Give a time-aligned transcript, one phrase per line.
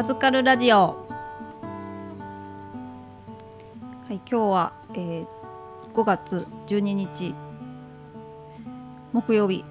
[0.00, 0.76] パズカルラジオ。
[0.76, 0.94] は
[4.08, 5.26] い今日は、えー、
[5.92, 7.34] 5月12日
[9.12, 9.62] 木曜日。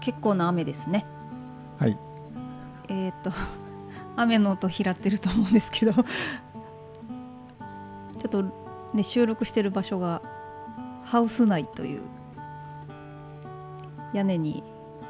[0.00, 1.04] 結構な雨ですね。
[1.80, 1.98] はい。
[2.86, 3.32] えっ、と
[4.14, 6.04] 雨の音拾ってると思うんですけど ちょ
[8.26, 8.44] っと
[8.94, 10.22] ね収録してる場所が
[11.02, 12.02] ハウス内という
[14.12, 14.62] 屋根に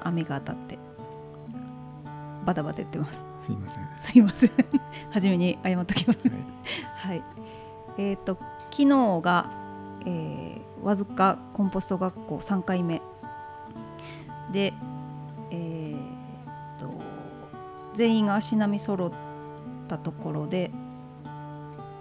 [0.03, 0.79] 雨が当たって
[2.47, 3.89] バタバタ言ってますすいません。
[4.01, 4.51] すいません。
[5.11, 6.29] 初めに謝っときます。
[6.29, 6.39] はい。
[6.95, 7.23] はい。
[7.99, 8.39] えっ、と
[8.71, 9.51] 昨日が、
[10.07, 13.03] えー、わずかコンポスト学校3回目。
[14.53, 14.73] で
[15.51, 16.91] えー、と
[17.95, 19.13] 全員が足並み揃っ
[19.89, 20.71] たところで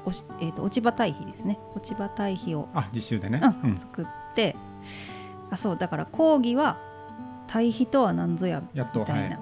[0.06, 1.60] おし、えー、と落ち葉堆肥ですね。
[1.76, 3.42] 落ち葉堆肥をあ実習でね。
[3.64, 3.78] うんうん。
[3.78, 4.56] 作って
[5.50, 6.78] あそうだから講義は
[7.48, 9.40] 対比とは何ぞやみたいな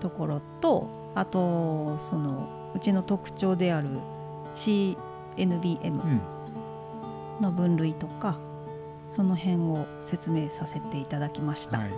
[0.00, 3.88] ところと、あとそのうちの特徴である
[4.54, 4.96] CNBM
[5.90, 6.20] うん。
[7.40, 8.36] の分類とか、
[9.10, 11.90] その辺を説明させていただきました、はい。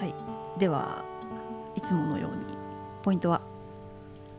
[0.00, 0.14] はい、
[0.58, 1.04] では
[1.76, 2.46] いつものように
[3.02, 3.42] ポイントは？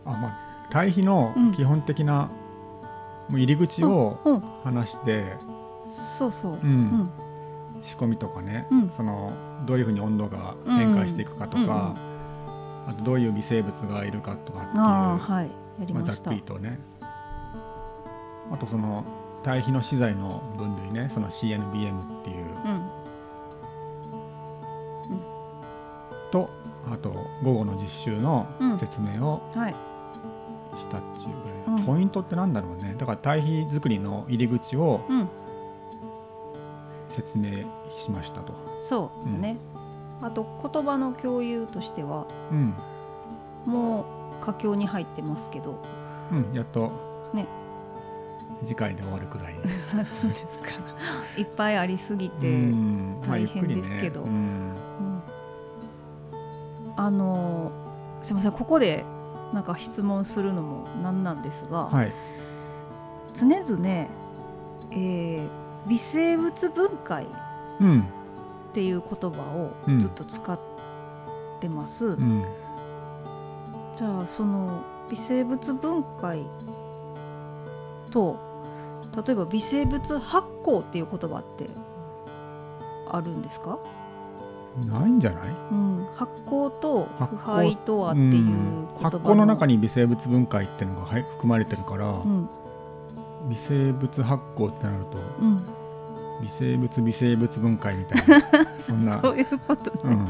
[0.06, 1.52] あまあ対比のうん。
[1.52, 2.32] 基本的な
[3.30, 4.44] もう入り口をうん。
[4.64, 5.38] 話して
[5.78, 6.70] そうそう、ううん。
[7.04, 7.12] ん
[7.82, 8.66] 仕込みとかね。
[8.72, 8.90] うん。
[8.90, 9.32] その
[9.68, 11.96] どういうふうに温度が変化していくかとか
[12.90, 16.80] あとどういう微生物がいるかとかっていうはいやりまあ、ざっくりとね。
[18.52, 19.06] あとその
[19.44, 21.08] 対比の資材の分類ね。
[21.10, 22.46] その CNBM っていう。
[22.46, 22.90] うん。
[26.32, 26.50] と
[26.92, 28.80] あと午後の実習のうん。
[28.80, 29.76] 説明をはい。
[30.76, 31.86] したっていうぐらい、うん。
[31.86, 32.96] ポイントってなんだろうね。
[32.98, 35.30] だから対比作りの入り口をうん。
[37.08, 37.66] 説明
[37.98, 38.54] しましたと。
[38.82, 39.58] そうだね、
[40.22, 42.74] あと言葉の共有としてはうん、
[43.66, 44.06] も
[44.42, 45.82] う佳境に入ってますけど。
[46.32, 46.92] うん、やっと。
[47.34, 47.48] ね。
[48.64, 49.56] 次回で終わるくらい。
[50.22, 50.66] そうですか。
[51.38, 52.72] いっぱいありすぎて、
[53.28, 54.24] 大変ですけど。
[54.24, 54.30] うん。
[54.30, 55.22] うん。
[56.96, 57.72] あの
[58.22, 58.52] すいません。
[58.52, 59.06] ここで
[59.54, 62.14] なんか質問するのもなんなんですが、はい、
[63.34, 63.88] 常々、
[64.92, 65.50] えー
[65.88, 67.28] 微生物分解っ
[67.80, 68.04] うん
[68.74, 70.60] ていう言葉をうんずっと使っ
[71.60, 72.44] てます、うん、
[73.96, 76.46] じゃあその微生物分解
[78.12, 78.38] と
[79.26, 81.68] 例えば微生物発酵っていう言葉って
[83.12, 83.80] あるんですか、
[84.88, 85.50] ないんじゃない？
[85.72, 89.12] うん、発酵と腐敗とはっていう言葉ん。
[89.12, 92.48] 発酵の中に微生物分解っていうのがはい含まれてるから、うん。
[93.50, 95.64] 微生物発酵ってなるとうん、
[96.42, 99.22] 微生物微生物分解みたいな そんな。
[99.22, 100.30] そういうことね、うん。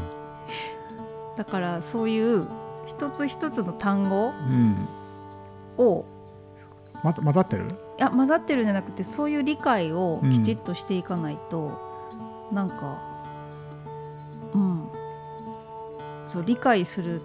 [1.36, 2.46] だからそういう
[2.86, 4.88] 一つ一つの単語うん。
[5.78, 6.04] を
[7.02, 7.64] ま混ざってる？
[7.98, 11.72] いや混ざってるんじゃなくてそういう理解をきちっとしていかないと、
[12.52, 12.98] なんか
[14.54, 14.88] うん。
[16.26, 17.22] そう理解する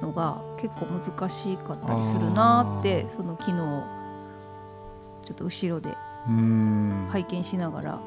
[0.00, 5.96] のが結構難しかったりするなってその昨日ちょっと後ろでうん
[6.26, 8.00] 拝見しながら、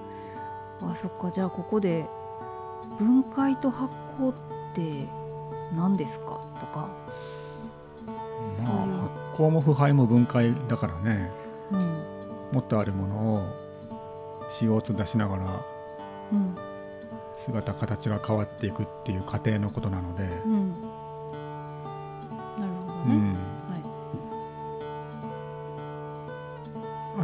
[0.82, 2.06] あそっかじゃあここで
[2.98, 4.36] 分解と発酵っ
[4.74, 5.08] て
[5.76, 6.40] 何ですか？
[6.60, 6.90] とか、
[8.66, 11.32] まあ、発酵も腐敗も分解だからね。
[11.72, 12.04] うん。
[12.52, 13.42] もっとあるものを
[14.50, 15.66] CO2 出しながら
[16.32, 16.56] うん
[17.38, 20.70] 姿形が変わっていくっていう過程のことなので、うん、
[22.58, 23.04] なるほどね。
[23.08, 23.36] うん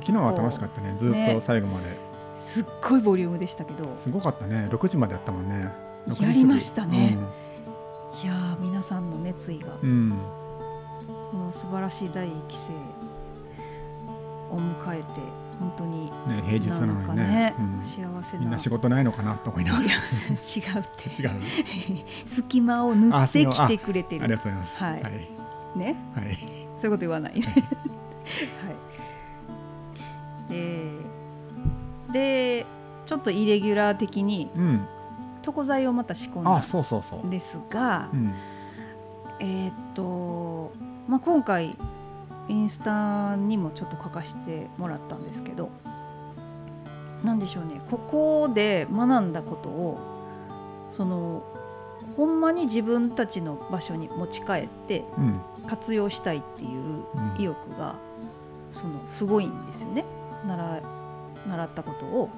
[0.02, 0.94] 昨日は楽しかったね。
[0.98, 1.34] ずっね。
[1.36, 1.86] と最後まで、
[2.44, 3.96] すっごいボリュームでしたけど。
[3.98, 4.68] すごかったね。
[4.72, 5.72] 6時までやったもんね。
[6.08, 6.28] 6時過ぎ。
[6.28, 7.18] やりましたね。
[8.24, 10.20] いやー皆さんの熱意が、うん、うん
[11.32, 12.74] この素晴らしい第一期生
[14.54, 15.22] を迎えて
[15.62, 17.24] 本当にね、平日なのにね。
[17.24, 17.86] ねうん。
[17.86, 18.40] 幸せな。
[18.42, 19.86] みんな仕事ないのかなと思いながら。
[19.86, 21.22] 違うって。
[21.22, 21.32] 違う？
[22.26, 24.78] 隙間を縫ってきてくれてありがとうるございます。
[24.78, 25.04] はい。
[25.04, 25.96] はい、ね。
[26.16, 26.36] はい。
[26.36, 27.46] そういうこと言わないね。
[27.46, 28.76] はい
[32.12, 32.66] で
[33.06, 34.88] ちょっとイレギュラー的にうん、
[35.46, 38.34] 床材をまた仕込んあだんですが、うん。
[39.40, 40.72] えーっと、
[41.08, 41.76] まあ、今回
[42.48, 45.70] インスタにもちょっと書かせてもらったんですけど
[47.24, 47.82] なんでしょうね。
[47.90, 50.00] ここで学んだことを
[50.92, 51.44] その
[52.18, 55.42] ほんまに自分たちの場所に持ち帰ってうん。
[55.68, 56.70] 活用したいっていう
[57.16, 57.42] うん。
[57.42, 57.96] 意欲が
[58.72, 60.06] そのすごいんですよね。
[60.48, 60.82] 習
[61.48, 62.30] 習ったことを。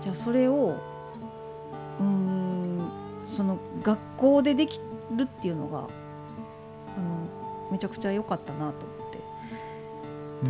[0.00, 0.76] じゃあそれを
[2.00, 2.90] うーん
[3.24, 4.80] その学校ででき
[5.16, 5.88] るっていうのがの
[7.70, 9.18] めちゃくちゃ良かったなと思って。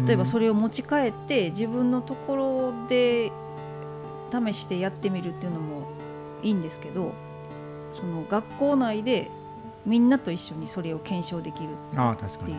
[0.06, 3.32] 例えばそれを持ち帰って自分のところで
[4.30, 5.86] 試してやってみるっていうのも
[6.42, 7.12] いいんですけど
[7.98, 9.30] その学校内で
[9.86, 11.96] みんなと一緒にそれを検証できるって
[12.50, 12.56] いう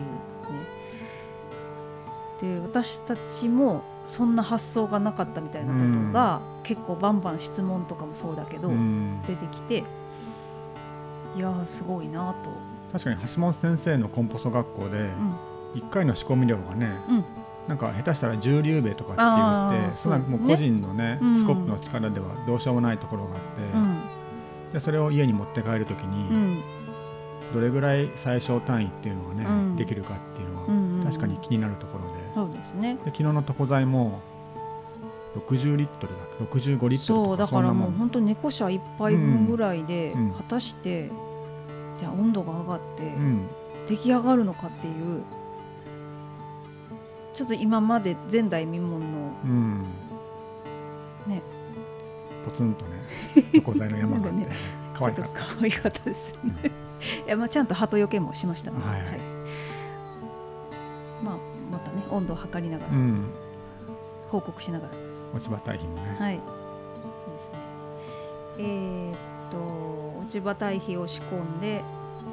[2.40, 9.20] で私たちもそんな発想がなかったみたいなことが、結構バンバン質問とかもそうだけど、うん。
[9.26, 9.84] 出てきて
[11.36, 12.50] いやーすごいなと、
[12.92, 15.36] 確かに橋本先生のコンポスト学校でうん。
[15.74, 17.24] 1回の仕込み量がね、うん。
[17.68, 19.22] なんか下手したら重粒米とかって
[19.78, 21.36] 言ってそんなもう個人のねうん。
[21.36, 24.00] スコップの力ではどうしようもないところがあって、うん。
[24.72, 26.62] でそれを家に持って帰るときうにん。
[27.54, 29.76] どれぐらい最小単位っていうのがね、うん。
[29.76, 32.94] できるかっていうのは確かに気になるところで,、そうですね。
[33.04, 34.20] で昨日の床材も
[35.36, 41.10] 60リットルだっけ？65リットそうだからもうん本当猫舎一杯分ぐらいでうん果たして、
[41.98, 43.48] じゃあ温度が上がってうん。
[43.86, 45.22] 出来上がるのかっていう
[47.34, 48.98] ちょっと今まで前代未聞の
[49.44, 49.84] うん。
[51.26, 51.42] ね。
[52.44, 52.90] ポツンとね
[53.52, 54.54] 床材の山があって、 なんか
[54.94, 56.70] 可愛かっちょっと可愛かったですよね。
[57.26, 59.00] いやまあちゃんと鳩よけもしましたので、はい。
[59.00, 59.10] はい。
[61.24, 61.36] まあ
[61.84, 63.24] またね温度を測りながら、た、うん、
[64.28, 64.92] 報告しながら。
[65.34, 66.40] 落ち葉堆肥もね、はい。
[67.18, 67.58] そうですね。
[68.58, 69.16] えーっ
[69.50, 71.82] と落ち葉堆肥を仕込んで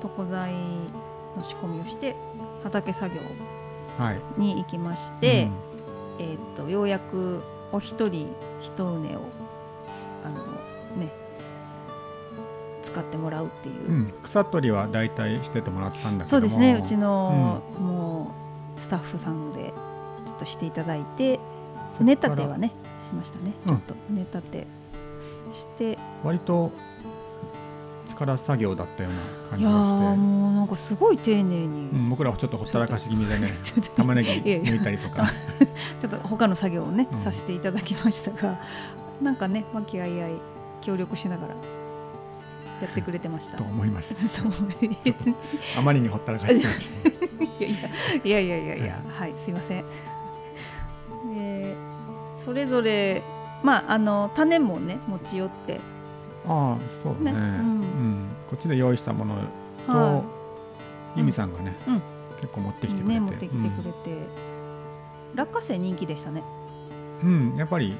[0.04, 2.16] 床材の仕込みをして
[2.64, 3.22] 畑作業
[3.98, 4.22] はい。
[4.38, 5.48] に行きまして、
[6.20, 7.42] えーっとようやく
[7.72, 8.28] お一人
[8.62, 9.22] 一畝を
[10.26, 10.44] あの
[11.00, 11.12] ね
[12.84, 13.96] 使ってもらうっていう、うん。
[13.96, 16.26] うん草取りは大体しててもらったんだけども。
[16.26, 16.74] そうですね。
[16.74, 18.47] うちの、もう
[18.78, 19.74] スタッフさんで
[20.26, 22.06] ちょっとしていただいてそっから。
[22.06, 22.72] 寝立てはね
[23.08, 23.54] しましたね。
[23.68, 23.78] うん。
[23.78, 24.68] ちょっと寝立て
[25.52, 26.72] して、割と
[28.06, 29.80] 力作業だったような感じがして。
[29.80, 33.50] ーもうなんかすごい丁寧に、うん、僕らはちょっとほったらかし気味でね
[33.96, 35.28] 玉ねぎ 抜いたりとか。
[36.00, 37.20] ちょっと他の作業をね、うん。
[37.20, 38.60] させていただきましたが
[39.22, 40.34] なんかね和気あいあい
[40.82, 41.56] 協力しながら
[42.82, 43.58] やってくれてました。
[43.58, 44.16] と思います。
[45.78, 46.66] あまりにほったらかして。
[47.60, 47.78] やい
[48.24, 49.34] やいやいやいやいやはい。
[49.38, 49.86] すいません。
[51.34, 51.76] で
[52.46, 53.22] それぞれ
[53.64, 55.80] まああの種もね持ち寄って。
[56.48, 57.40] ああそうだね。
[57.40, 57.40] ね。
[57.40, 57.46] うん。
[57.46, 58.28] うん。
[58.50, 59.36] こっちで用意したもの
[59.86, 60.24] と、は
[61.16, 62.02] 由美さんがね、うん。
[62.40, 64.28] 結構持ってきてくれて、ね持ってきてくれて、
[65.36, 66.44] 落花生人気でしたね。
[67.24, 67.58] うん、うん。
[67.58, 67.98] やっぱり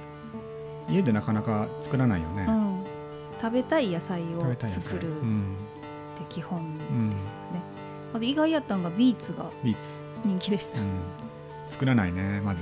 [0.90, 2.86] 家でなかなか作らないよね、うん、
[3.40, 4.98] 食べたい野菜を作る。
[4.98, 5.56] ってうん、
[6.30, 7.62] 基本ですよね。
[8.14, 9.50] あと意外やったんがビーツが
[10.24, 10.80] 人気でした。
[10.80, 10.84] う。
[10.84, 10.86] ん、
[11.70, 12.62] 作らないねまず。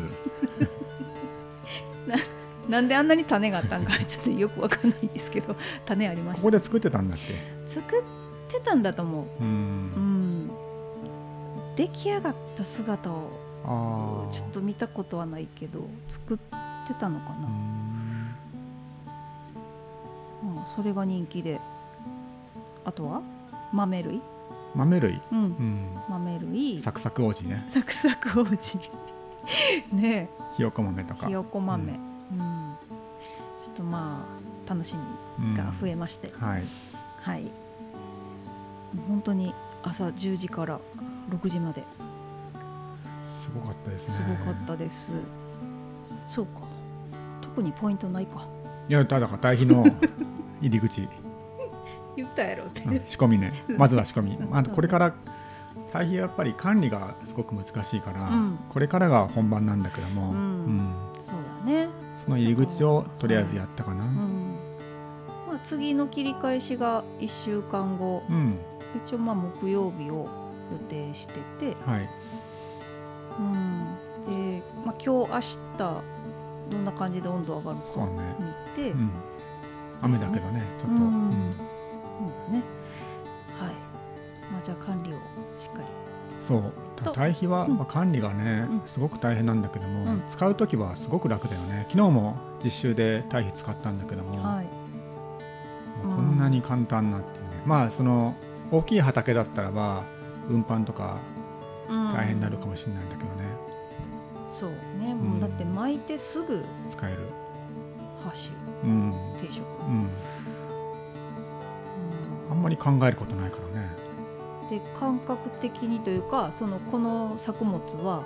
[2.70, 5.56] なんであんなに種があったんか ちょっとよくわかんないですけど
[5.86, 6.42] 種ありました。
[6.42, 7.36] ここで作ってたんだっけ
[7.68, 8.04] 作っ
[8.52, 10.48] てたんだと思う、ううん。
[10.48, 10.52] ん、
[11.76, 16.38] 出来上がった姿をちょっと見たことはないけど作っ
[16.88, 17.75] てたのかうな、んうん、
[20.76, 21.60] それが人気で。
[22.84, 23.22] あとは？
[23.74, 24.22] 豆類、
[24.76, 25.40] 豆類、うん。
[25.40, 26.80] う、ん、豆類。
[26.80, 27.66] サクサク王子ね。
[27.68, 28.80] サクサク王子。
[29.94, 31.28] ねひよこ豆とか。
[31.28, 31.96] ひよこ豆、う
[32.32, 32.40] うん。
[32.40, 32.76] ん
[33.66, 34.26] ちょっとま
[34.68, 34.96] あ楽し
[35.38, 36.64] みが増えまして、はい。
[37.22, 37.44] はい。
[37.44, 40.80] もう本当に朝10時から
[41.32, 41.84] 6時まで。
[43.44, 44.16] すごかったですね。
[44.16, 45.12] すごかったです、
[46.26, 46.62] そうか。
[47.42, 48.48] 特にポイントないか。
[48.88, 49.84] いやただから堆肥の
[50.62, 51.08] 入り口、
[52.16, 52.82] 言ったやろって。
[52.84, 53.54] うん仕込みね。
[53.78, 54.50] まずは仕込み、うん。
[54.50, 55.14] まあ、これから
[55.92, 58.60] 堆肥はやっぱり管理がすごく難しいから、うん。
[58.70, 60.38] これからが本番なんだけども、うん。
[60.38, 60.94] うん。
[61.20, 61.36] そう
[61.66, 61.90] だね。
[62.24, 64.56] その入り口をとりあえずやったかな、うん、
[65.48, 68.24] まあ、次の切り返しが1週間後。
[68.30, 68.58] うん。
[69.06, 70.28] 一応まあ木曜日を
[70.72, 72.10] 予定してて、はい。
[73.38, 75.40] うん、で、まあ、今日明
[75.78, 76.16] 日
[76.72, 78.08] どんな感じで温度上がるか
[78.40, 79.12] 見て、うん、
[80.02, 81.30] 雨だけどねちょっと、うん。
[81.30, 82.64] ね。
[83.60, 83.74] はい、
[84.52, 85.16] まあ、じゃあ管理を
[85.58, 85.86] しっかり。
[86.48, 86.74] そう。
[87.04, 87.12] と。
[87.12, 87.78] 堆肥は、うん。
[87.78, 88.82] まあ、管理がね、うん。
[88.86, 90.24] すごく大変なんだけども、うん。
[90.28, 91.86] 使う時はすごく楽だよね。
[91.90, 94.62] 昨日も実習で堆肥使ったんだけども、
[96.04, 98.36] こんなに簡単なっていうね、まあその
[98.72, 100.04] 大きい畑だったらば
[100.50, 101.18] 運搬とか
[101.88, 103.36] 大変になるかもしれないんだけどね、
[104.48, 105.14] そうね。
[105.16, 107.20] もうだって巻いてすぐ使える。
[108.24, 108.50] 箸
[108.84, 110.10] うん、定食、うん、
[112.52, 113.96] あんまり考えることないからね。
[114.70, 118.24] で感覚的にというかそのこの作物は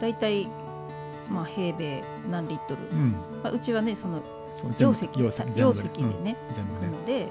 [0.00, 0.48] だいたい
[1.30, 3.12] まあ平米何リットル、うん。
[3.42, 4.22] まあ、うちはねその
[4.78, 5.62] 容石容石で
[6.02, 6.54] ね、うん。
[6.54, 7.28] 全部なねので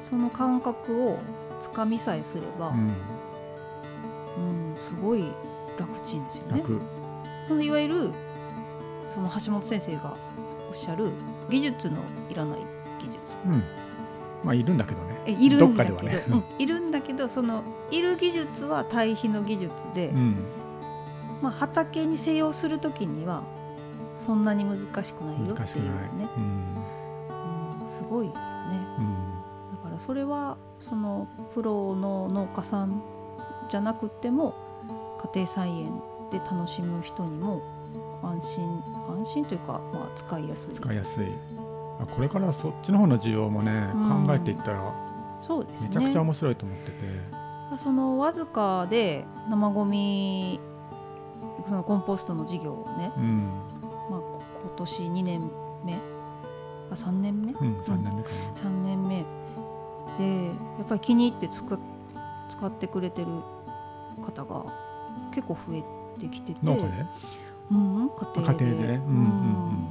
[0.00, 1.18] その感覚を
[1.60, 2.92] つかみさえすれば、うん
[4.78, 5.24] すごい
[5.78, 6.58] 楽ちんですよね。
[6.60, 6.80] 楽。
[7.48, 8.10] そのいわゆる
[9.10, 10.16] その橋本先生が
[10.68, 11.10] おっしゃる
[11.52, 11.98] 技術の
[12.30, 12.60] いらない
[12.98, 13.36] 技術。
[13.44, 13.62] うん。
[14.42, 15.20] まあいるんだけどね。
[15.26, 15.98] えいるんだけど。
[15.98, 16.24] どっかではね。
[16.30, 16.44] うん。
[16.58, 20.36] いるんだけどそのいる技術は対比の技術で、うん。
[21.42, 23.42] まあ、畑に西洋する時には
[24.18, 25.86] そんなに難しくないよっていう難しくない。
[26.16, 27.82] ね、うん。
[27.82, 28.38] うん、すごいよね。
[28.98, 29.76] うん。
[29.76, 33.02] だからそれはそのプロの農家さん
[33.68, 34.54] じゃなくても
[35.34, 37.60] 家庭菜園で楽しむ人にも
[38.22, 40.74] 安心安心というか、まあ、使いやすい。
[40.74, 41.26] 使いやすい。
[42.00, 44.24] あこれからそっちの方の需要もね、うん。
[44.26, 44.94] 考えていったら
[45.38, 45.88] そうですね。
[45.88, 46.96] めちゃくちゃ面白いと思ってて、
[47.76, 50.60] そのわずかで生ゴミ
[51.68, 53.50] そのコンポストの事業をね、うん。
[54.10, 55.50] まあ、こ今年2年
[55.84, 55.94] 目？
[56.90, 58.30] あ3年目、うん、3年目か
[58.62, 59.24] 3年目。
[60.18, 60.52] でや
[60.84, 61.78] っぱり気に入って使っ
[62.48, 63.28] 使ってくれてる
[64.22, 64.64] 方が
[65.34, 65.82] 結構増え
[66.20, 66.66] てきてて。
[66.66, 67.06] な、農家で？
[67.72, 69.02] うん、家庭でね。
[69.06, 69.88] うんうん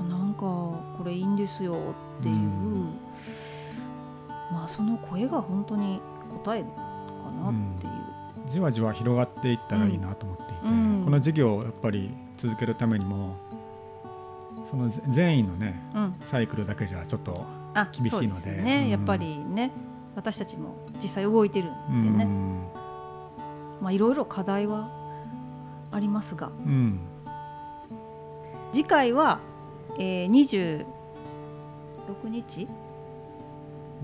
[0.00, 1.76] あなんかこれいいんですよ
[2.20, 2.98] っていう、うん
[4.52, 6.00] まあその声が本当に
[6.44, 6.68] 答えか
[7.42, 7.92] なっていう、
[8.46, 11.02] じわじわ広がっていったらいいなと思っていて、うん。
[11.04, 13.36] この事業をやっぱり続けるためにも
[14.70, 16.14] その全員のねうん。
[16.24, 18.50] サイクルだけじゃちょっと、あ厳しいので。
[18.52, 18.90] ね、うん。
[18.90, 19.70] やっぱりね
[20.14, 22.26] 私たちも実際動いてるうんでね、
[23.80, 24.90] まあいろいろ課題は
[25.92, 26.48] ありますが。
[26.48, 27.00] うん。
[28.72, 29.38] 次回は、
[29.98, 32.66] えー、26日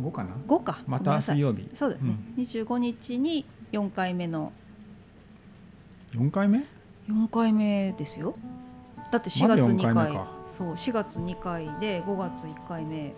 [0.00, 0.82] ？5かな？5か。
[0.86, 1.68] また水曜日。
[1.74, 4.52] そうだよね、25日に4回目の。
[6.12, 6.64] 4回目
[7.08, 8.34] ？4回目ですよ。
[9.10, 10.28] だって4まだ月4 2回回目か。
[10.46, 13.14] そう4月2回で5月1回目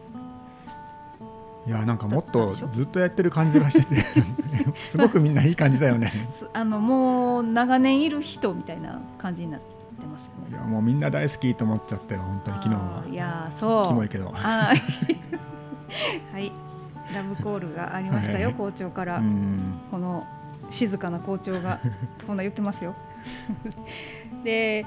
[1.71, 4.03] いやなんかもっとずっとやってる感じがしてて。
[4.75, 6.11] すごくみんないい感じだよね。
[6.37, 10.51] すあのもう長年いる人みたいな感じになってますよね。
[10.51, 13.87] いやもうみんな大好きと思っちゃったよ本当に昨日あはーいやーそう。
[13.87, 14.33] キモいけど。
[14.35, 16.51] はい。
[17.15, 20.27] ラブコールがありましたよ、はい校長から、うんこの
[20.71, 21.79] 静かな校長が
[22.27, 22.97] こんな言ってますよ。
[24.43, 24.85] で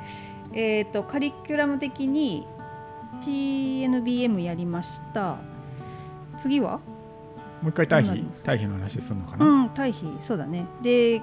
[0.51, 2.45] えっ、とカリキュラム的に
[3.21, 5.37] CNBM やりました
[6.37, 6.79] 次は？
[7.61, 8.43] もう一回対比どうなります？
[8.43, 10.05] 対比の話するのかな、うん対比。
[10.21, 10.65] そうだね。
[10.81, 11.21] で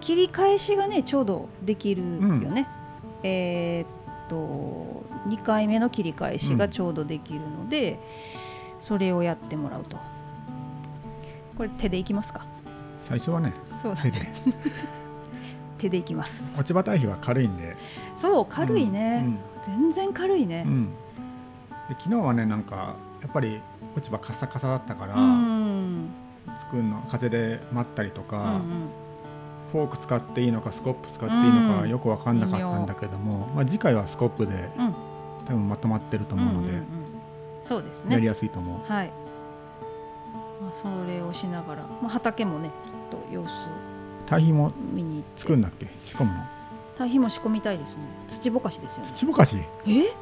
[0.00, 2.08] 切り返しがねちょうどできるよ
[2.50, 2.66] ね、
[3.22, 3.86] えーっ
[4.28, 7.98] と2回目の切り返しがちょうどできるので、
[8.80, 9.98] それをやってもらうと。
[11.56, 12.46] これ手でいきますか？
[13.02, 14.18] 最初はねそうだ手で。
[15.78, 16.42] 手でいきます。
[16.54, 17.76] 落ち葉対比は軽いんで。
[18.16, 19.26] そう軽いね、
[19.66, 20.64] 全然軽いね。
[20.66, 20.84] うんうん。
[20.86, 20.92] で
[21.98, 23.60] 昨日はねなんかやっぱり
[23.96, 26.08] 落ち葉カサカサだったから、うん。
[26.56, 28.88] 作るの風で待ったりとうか、ん。
[29.72, 31.80] フォーク使っていいのかスコップ使っていいのうん。
[31.82, 34.86] かよく分かんなかったんだけども、まあ、次回はスコップでうん。
[34.86, 34.94] うん
[35.44, 36.84] 多分まとまってると思うので、んんん
[37.64, 39.12] そうですやりねやすいと思う、はい、
[40.62, 43.48] まあ、それをしながら、まあ、畑もねきっと様子
[44.24, 45.40] 堆肥も見に行って。
[45.42, 45.86] 作るんだっけ？
[46.06, 46.38] 仕込むの？
[46.96, 47.96] 堆肥も仕込みたいですね。
[48.26, 49.10] 土ぼかしですよね。
[49.12, 49.58] 土ぼかし？
[49.86, 50.14] え？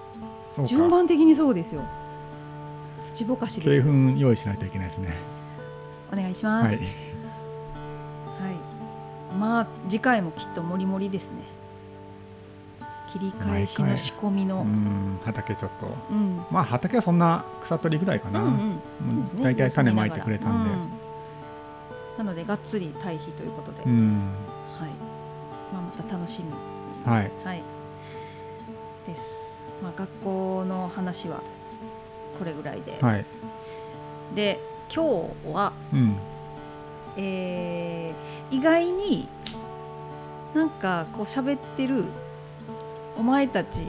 [0.45, 1.83] そう順か番的にそうですよ
[3.02, 3.85] 土ぼかしです。
[3.85, 5.12] 鶏粉用意しないといけないですね。
[6.12, 6.66] お願いします。
[6.66, 6.76] はい。
[6.76, 6.87] はい、
[9.38, 11.42] まあ次回もきっともりもりですね。
[13.12, 15.87] 切り返しの仕込みうのん畑ちょっと。
[16.11, 16.44] うん。
[16.50, 18.80] まあ畑はそんな草取りぐらいかな、うん
[19.37, 19.42] うん。
[19.42, 24.30] 大体種まいてくれたんで、うなのでがっつり堆肥ということで、うん。
[24.78, 24.90] はい。
[25.73, 26.52] まあ、また楽しみ。
[27.11, 27.30] はい。
[27.44, 27.62] はい。
[29.06, 29.32] です、
[29.82, 31.42] まあ、学校の話は
[32.38, 33.24] これぐらいで、はい。
[34.34, 34.58] で
[34.94, 35.04] 今
[35.44, 36.16] 日は、うん。
[37.16, 39.28] えー意外に
[40.54, 42.04] なんかこう喋ってる
[43.18, 43.82] お前たち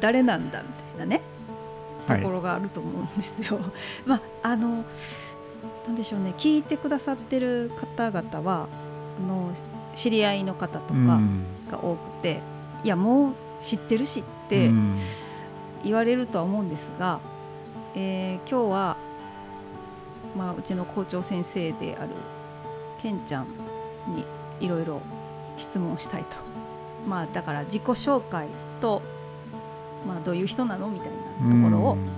[0.00, 1.20] 誰なんだみたいなね
[2.08, 2.22] とはい。
[2.22, 3.60] ころがあると思うんですよ。
[4.04, 4.20] まあ
[4.50, 4.84] あの
[5.86, 8.66] なんでしょうね聞いてくださってる方々は
[9.24, 9.50] あの
[9.94, 11.44] 知り合いの方とかうん。
[11.70, 12.40] が多くて、
[12.82, 14.98] いやもう知ってるしってうん。
[15.84, 17.20] 言われるとは思うんですが、
[17.94, 18.96] えー今日は、
[20.36, 22.10] まあ、うちの校長先生である
[23.02, 23.46] けんちゃん
[24.08, 24.24] に
[24.60, 25.00] いろいろ
[25.56, 26.36] 質問したいと。
[27.06, 28.46] まあだから自己紹介
[28.80, 29.02] と、
[30.06, 30.88] まあ、どういう人なの？
[30.88, 31.08] みたい
[31.42, 32.08] なところをうん。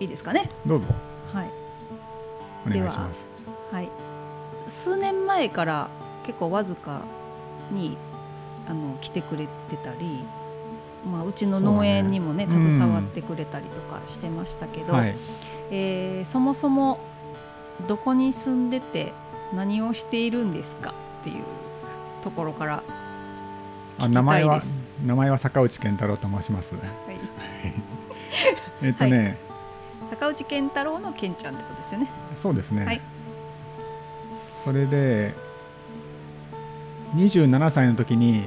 [0.00, 0.50] いいですかね。
[0.66, 0.86] どうぞ。
[1.32, 1.50] はい。
[2.66, 3.26] お願いします。
[3.72, 3.88] はい、
[4.66, 5.88] 数年前から
[6.24, 7.00] 結構わずか
[7.70, 7.96] に
[8.68, 10.24] あの来てくれてたり、
[11.06, 12.70] まあ、うちの農園にもねね。
[12.70, 15.16] 携わってくれたりとかしてましたけど、はい。
[15.70, 16.98] えーそもそも
[17.86, 19.12] どこに住んでて
[19.54, 21.44] 何をしているんですかっていう
[22.22, 22.82] ところから
[23.98, 24.88] あ名前は聞きたいです。
[25.06, 26.74] 名前は坂内健太郎と申します。
[26.74, 26.84] はい。
[28.82, 29.38] えっとね、
[30.10, 32.08] 坂内健太郎の健ちゃんってことですよね。
[32.36, 32.84] そうですね。
[32.84, 33.00] はい。
[34.64, 35.34] それで
[37.16, 38.44] 27歳の時に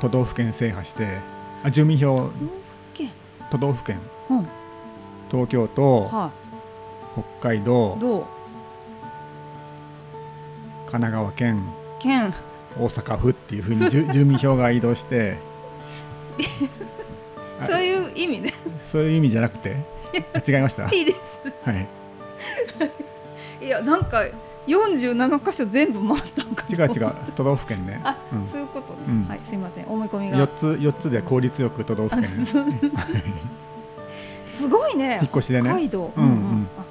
[0.00, 1.18] 都道府県制覇して、
[1.64, 2.30] あ住民票。
[2.94, 3.10] 健
[3.50, 3.98] 都道府県。
[4.30, 4.46] うん。
[5.30, 6.30] 東京都、は
[7.40, 7.96] 北海道。
[10.86, 11.62] 神奈川県。
[12.00, 12.34] 健
[12.78, 15.36] 大阪府っていうふうに住住民票が移動して。
[17.60, 18.52] あ そういう意味ね。
[18.84, 19.76] そういう意味じゃなくて？
[20.34, 20.84] あ違いました？
[20.92, 21.40] いいです。
[21.64, 21.88] はい、
[23.64, 24.24] いやなんか
[24.66, 27.14] 47箇所全部回ったんか違う違う。
[27.34, 28.00] 都道府県ね。
[28.04, 28.46] あ、うん。
[28.46, 29.24] そういうことね、うん。
[29.28, 29.86] はいすいません。
[29.88, 30.38] 思い込みが。
[30.38, 32.46] 4つ四つで効率よく都道府県
[34.50, 35.18] すごいね。
[35.22, 35.68] 引っ越しでね。
[35.68, 36.12] 北海道。
[36.16, 36.66] うんうん。
[36.78, 36.84] あ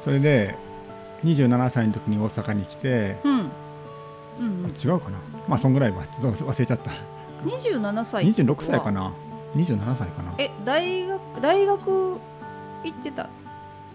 [0.00, 0.56] それで
[1.24, 3.32] 27歳の時に大阪に来て、うん。
[3.32, 3.44] うん
[4.40, 4.66] うん。
[4.70, 5.18] 違うかな。
[5.46, 6.90] まあそんぐらいはちょっと忘れちゃった。
[7.44, 8.24] 27歳。
[8.26, 9.12] 26歳かな。
[9.54, 10.32] 27歳かな。
[10.38, 12.18] え大学大学行
[12.88, 13.28] ってた？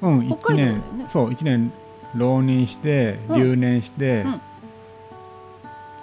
[0.01, 0.81] うん1ね。
[0.97, 1.71] 年そう1年
[2.15, 3.39] 浪人してうん。
[3.39, 4.41] 留年して、うん。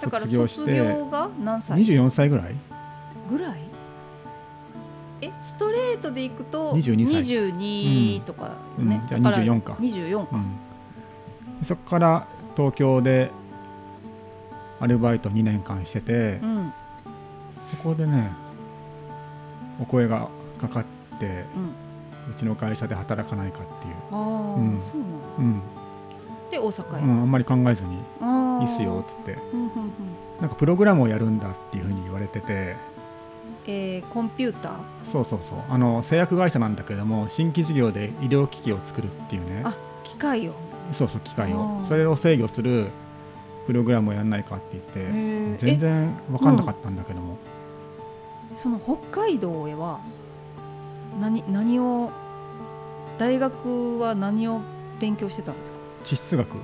[0.01, 2.55] だから卒業して卒業が何歳？24歳ぐらい？
[3.29, 3.59] ぐらい？
[5.21, 7.23] えストレートでいくと22歳。
[7.23, 9.07] 22とかね、うん。
[9.07, 9.73] じゃあだから24か。
[9.73, 13.29] 24か、うん、そこから東京で
[14.79, 16.73] アルバイト2年間してて、うん。
[17.69, 18.31] そこでね
[19.79, 20.85] お声がかかっ
[21.19, 21.71] てうん。
[22.29, 24.19] うちの会社で働かないかっていう、ああ、
[24.55, 24.79] うん。
[24.79, 25.61] そうなのうん
[26.51, 29.37] で大阪へ、うん、あんまり考えずにいいっすよっつって。
[29.53, 29.71] うんうんうん。
[30.39, 32.75] なんかプログラムをやるんだっていうふうに言われてて。
[33.67, 34.73] えー、コンピューター？
[35.03, 35.59] そうそうそう。
[35.69, 39.61] あの製薬会社なんだけども新規事業で医療機器を作るっていうね。
[39.63, 40.53] あ機械を。
[40.91, 41.83] そうそう機械あをー。
[41.83, 42.87] それを制御する
[43.67, 47.37] プログラムをやんないかって言って全然分かんなかったんだけども、
[48.51, 49.99] えその北海道へは
[51.21, 52.09] 何何を
[53.19, 54.61] 大学は何を
[54.99, 55.77] 勉強してたんですか？
[56.03, 56.57] 地質学。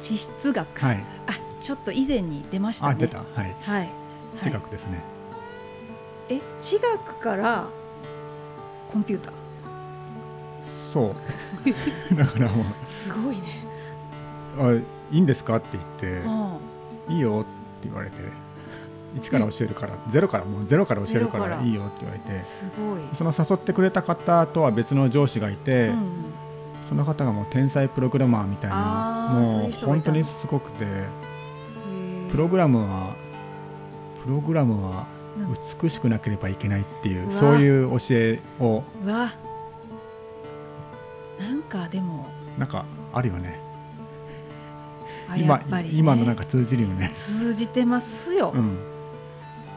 [0.00, 1.04] 地質学、はい。
[1.26, 2.92] あちょっと以前に出ましたね。
[2.92, 3.18] あ出た。
[3.18, 3.56] はい。
[3.62, 3.90] はい。
[4.40, 5.02] 地学ですね、
[6.30, 7.66] え地学から
[8.90, 9.32] コンピューター？
[10.92, 11.14] そう。
[12.16, 13.42] だからもすごいね。
[14.58, 14.74] うあ
[15.12, 16.56] 「いいんですか?」って言ってあ
[17.08, 18.16] 「いいよ」って言われて
[19.14, 21.62] 一から教えるからゼロからもうゼロから教えるからら。
[21.62, 26.24] いいよって言われてあすごい、その誘ってくれた方とは別の上司がいて、うん
[26.92, 30.84] その方がもう天才プログラマーみたいなもいう本当にすごくて。
[30.84, 30.88] う
[32.26, 33.16] ん、プログラムは
[34.22, 35.06] プログラムは
[35.38, 38.82] うん美しくなければいけないっていうそういう教えを。
[39.06, 39.32] な
[41.50, 42.26] んかでも。
[42.58, 43.58] なんかあるよね。
[45.34, 45.88] 今ね。
[45.94, 47.08] 今のなんか通じるよね。
[47.08, 48.76] 通じてますよ、うん。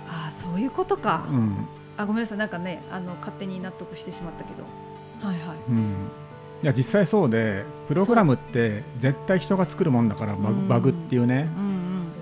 [0.09, 1.65] あそういうことか、うん。
[1.95, 2.37] あごめんなさい。
[2.37, 4.63] なんかねあの勝手に納得してしまったけど。
[5.25, 5.57] はいはい。
[5.69, 5.93] うん
[6.65, 10.61] いや実際そうでプログラムって絶対人が作るもんだからバうん。
[10.63, 11.59] グバグっていうねう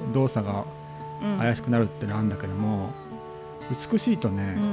[0.10, 0.66] ん動作が
[1.22, 1.32] うん。
[1.32, 2.90] うん怪しくなるってのあるんだけども
[3.92, 4.72] 美しいとねうん。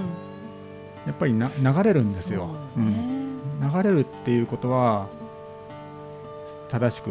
[1.06, 2.48] やっぱりな流れるんですよ。
[2.48, 2.52] ね。
[2.78, 3.70] うん。
[3.72, 5.06] 流れるっていうことは
[6.68, 7.11] 正しく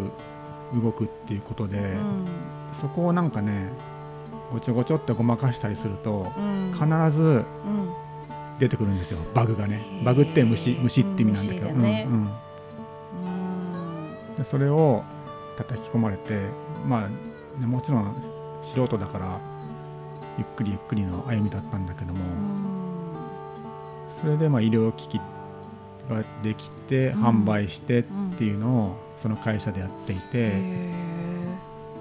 [0.83, 2.25] 動くっていうことで、うん。
[2.73, 3.69] そこをなんかね
[4.51, 6.73] ごちょごちょってごまかしたりするとうん。
[6.73, 6.85] 必
[7.17, 7.45] ずうん。
[8.59, 9.19] 出てくるんですよ。
[9.33, 9.81] バグがね。
[10.03, 11.69] バグって虫虫って意味なんだけど。
[11.69, 12.05] 虫だね。
[12.09, 12.29] うんうんうん
[14.39, 15.03] でそれを
[15.57, 16.47] 叩き込まれて
[16.87, 17.09] まあ
[17.59, 18.15] ねもちろん
[18.63, 19.39] 素人だから
[20.37, 22.19] ゆっくりゆっくりの歩みだったんだけども、
[24.21, 25.21] それでまあ医療機器
[26.09, 27.23] ができてうん。
[27.23, 30.93] 販売してっうんていうのをその会社でやっていて、へ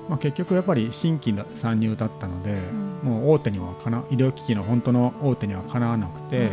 [0.09, 3.01] まあ、結局やっぱり新規の参入だったので、ん。
[3.03, 6.51] もう大手にはかな医療機器の本当の大手にはかなわなくーて、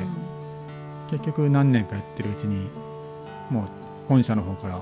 [1.11, 2.67] 結局何年かやってるうちに
[3.51, 3.63] もう
[4.07, 4.81] 本社の方から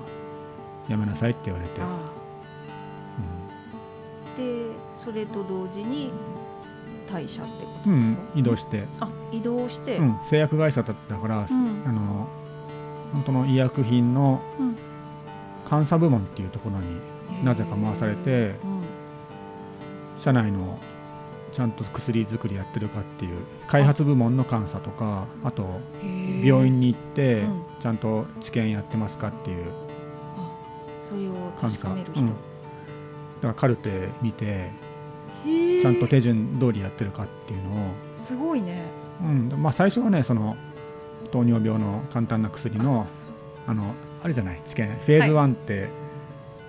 [0.88, 2.24] やめなさいって言われて、ああ。
[4.38, 4.65] で
[4.96, 6.12] それと同時に
[7.08, 11.84] 退社ってことうんですか、移動して、あ移動して、うん、製薬会社だったから、ん。
[11.86, 12.28] あの
[13.13, 14.78] 本当の医薬品のうん。
[15.69, 18.82] 監査部門っていうところになぜか回されてうん。
[20.17, 20.78] 社内の
[21.52, 25.80] ちゃんと薬作りやってるかっていう開発部門の監査とかあと
[26.43, 27.63] 病院に行ってうん。
[27.80, 29.83] ちゃんと治験やってますかっていうあ
[31.13, 31.89] それを確か。
[31.89, 34.69] める人、うん、だからカルテ見て
[35.45, 37.73] ちゃんと手順通りやってるかっていうのを、
[38.23, 38.82] すごいね。
[39.21, 39.49] うん。
[39.62, 40.56] まあ、最初はねその
[41.32, 43.06] 糖尿病の簡単な薬の
[43.67, 43.73] あ。
[43.73, 44.62] のあるじゃない？
[44.63, 45.89] 治験フェーズ1って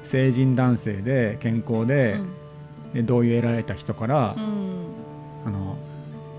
[0.03, 2.95] 成人男性で健康で、うん。
[2.95, 4.87] で同意を得られた人から、うん。
[5.47, 5.77] あの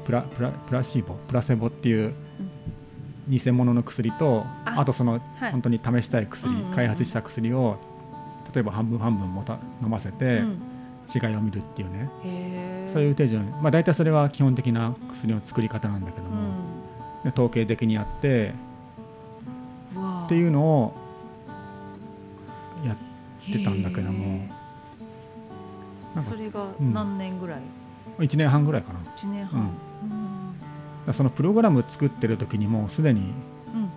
[0.03, 1.13] プラプラプラシーボ？
[1.13, 2.13] プラセボっていう
[3.29, 4.75] 偽物の薬とあ。
[4.77, 5.51] あとそのはい。
[5.51, 7.77] 本当に試したい薬、開発した薬を
[8.55, 10.61] 例えば半分半分もた飲ませてうん。
[11.13, 12.91] 違いを見るっていうね、へー。
[12.91, 13.45] そういう手順。
[13.61, 17.23] まあ大体それは基本的な薬の作り方なんだけどうも、ん。
[17.23, 18.55] で統計的にやって
[20.25, 20.93] っていうのを
[22.83, 22.97] やっ
[23.53, 24.47] てたんだけども。
[26.27, 26.91] それがうん。
[26.91, 27.59] 何年ぐらい、
[28.17, 28.99] 1年半ぐらいかな。
[28.99, 29.69] だか1年半、うん。
[31.05, 33.89] らそのプログラム作ってる時にもうすでにうん。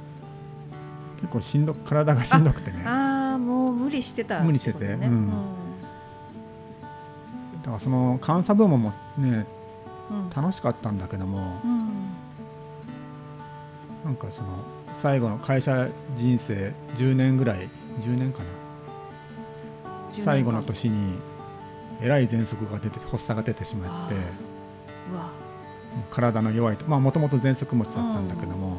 [1.23, 2.83] 結構しんど体がしんどくてね
[3.99, 4.41] 理してた。
[4.41, 4.79] 無理してて。
[4.79, 5.07] ってことね。
[5.09, 5.59] うん。
[7.69, 9.47] からその監査部門もね
[10.11, 10.31] うん。
[10.31, 11.89] 楽しかったんだけどもうん。
[14.05, 14.49] なんかその
[14.95, 17.69] 最後の会社人生10年ぐらい
[18.01, 18.47] 10年かな。
[20.13, 21.19] 10最後の年に
[22.01, 24.15] えらい喘息が出て発作が出てしまって
[26.11, 28.79] 体の弱いとまあもともと喘息持ちだったんだけども、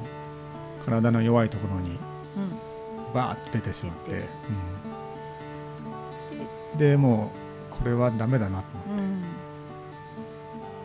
[0.85, 1.99] 体の弱いところにうん。
[3.13, 4.78] バーッと出てしまって、うん
[6.79, 7.31] でも
[7.71, 9.23] うこれはダメだなと思って、うん。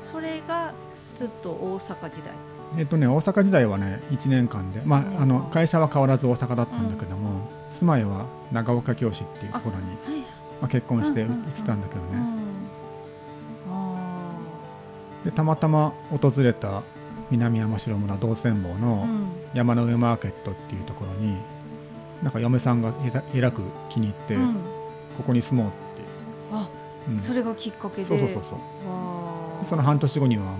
[0.02, 0.74] それが
[1.16, 2.34] ずっと大阪時代。
[2.76, 10.24] えっとね大阪時代はね1年間で、まあ、あの会社は変わらず大阪だったんだけども、住まいは長岡京市っていうところにはい
[10.60, 11.48] まあ、結婚して移うんうんうん。
[11.48, 12.06] ったんだけどね、
[15.24, 16.82] でたまたま訪れた
[17.30, 19.28] 南山城村道泉坊ーのうん。
[19.54, 21.36] 山の上マーケットっていうところに
[22.22, 24.54] なんか嫁さんがえらえらく気に入って、うん。
[25.16, 25.83] ここに住もうって、
[26.52, 26.68] あ
[27.08, 27.20] うん。
[27.20, 28.04] それがきっかけで。
[28.04, 28.58] そうそうそうそう。
[29.64, 30.54] その半年後にはもう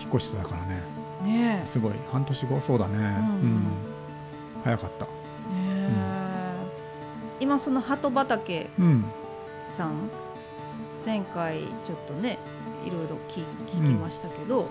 [0.00, 0.82] 引っ越してたからね。
[1.24, 1.92] ねすごい。
[2.10, 2.60] 半年後？
[2.60, 2.96] そうだね。
[2.96, 3.00] う
[3.46, 3.62] ん、
[4.64, 5.06] 早かった。
[5.52, 5.98] えねえ。
[7.40, 9.04] 今その鳩畑うん。
[9.68, 10.10] さん
[11.04, 12.38] 前回ちょっとね
[12.86, 14.68] いろいろ聞聞きましたけど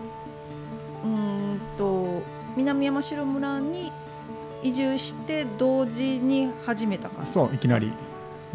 [1.04, 1.10] うー
[1.56, 2.24] んと
[2.56, 3.92] 南山城村に
[4.64, 7.32] 移住して同時に始めた感じ。
[7.32, 7.94] そういきなり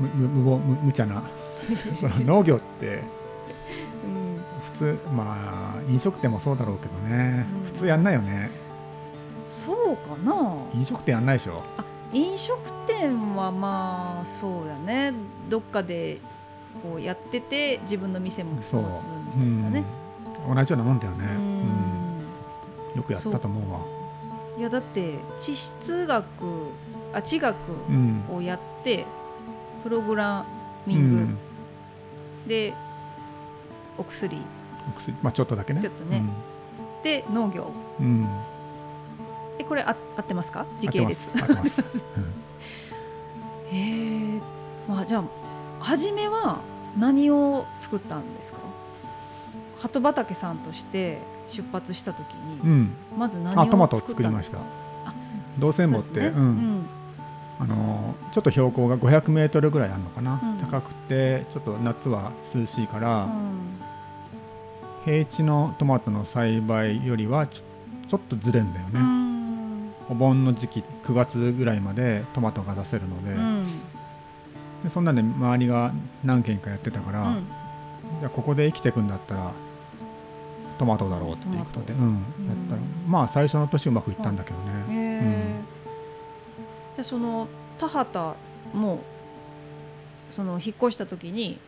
[0.08, 1.22] 無謀無無茶な
[2.00, 3.02] その農業って
[4.04, 4.40] うん。
[4.64, 7.66] 普通まあ飲食店もそうだろうけどね、うん。
[7.66, 8.50] 普通やんないよね。
[9.46, 10.56] そうかな。
[10.74, 11.62] 飲食店やんないでしょ。
[12.12, 15.12] 飲食店はまあそうやね。
[15.48, 16.18] どっかで
[16.82, 18.82] こうやってて自分の店も持つそう、
[19.36, 19.84] みたいなね。
[20.48, 20.52] う。
[20.52, 21.32] ん、同じようなもんだよね、うん。
[21.32, 22.96] うん。
[22.96, 23.80] よくやったと思うわ。
[24.58, 26.24] いやだって地質学
[27.14, 27.56] あ地学
[27.88, 28.22] うん。
[28.30, 29.06] をやって
[29.82, 30.44] プログラ
[30.86, 31.16] ミうング。
[31.16, 31.38] ん。
[32.48, 32.74] で
[33.98, 34.38] お薬。
[34.88, 35.16] お薬。
[35.22, 35.80] まあちょっとだけね。
[35.80, 36.22] ちょっとね。
[37.02, 37.70] で農業。
[38.00, 38.28] うん、うん
[39.58, 40.64] えこれあ合ってますか？
[40.80, 41.32] 時合ってま系列す。
[41.34, 41.80] 合ってます、
[43.70, 43.76] へ
[44.36, 44.40] え
[44.88, 45.24] まあじゃあ
[45.80, 46.60] 初めは
[46.98, 48.60] 何を作ったんですか？
[49.78, 51.18] 鳩畑さんとして
[51.48, 52.70] 出発した時に、うん。
[52.70, 55.10] うん、まず何をあトマトを作ったんです作りました。
[55.10, 55.14] あ
[55.58, 56.26] 道泉坊って、ね。
[56.28, 56.86] うん
[57.58, 60.58] あのーちょっと標高が500メートルぐらいあるのかな、うん。
[60.58, 63.78] 高くてちょっと夏は涼しいから、うん。
[65.04, 69.92] 平地のトマトの栽培よりはちょっとずれんだよね、うん。
[70.08, 73.80] お盆の時期9月ぐらいまでトマトが出せるので,、うん。
[74.82, 75.92] でそんなんで周りが
[76.24, 77.46] 何軒かやってたから、うん。
[78.20, 79.52] じゃあここで生きていくんだったら
[80.78, 82.18] トマトだろうっていうことで、トうん、や
[82.54, 84.56] ったらまあ最初の年うまくいったんだけど
[84.90, 85.62] へね、
[87.02, 88.36] えじゃあその田畑
[88.74, 89.00] も
[90.30, 91.58] その引っ越した時に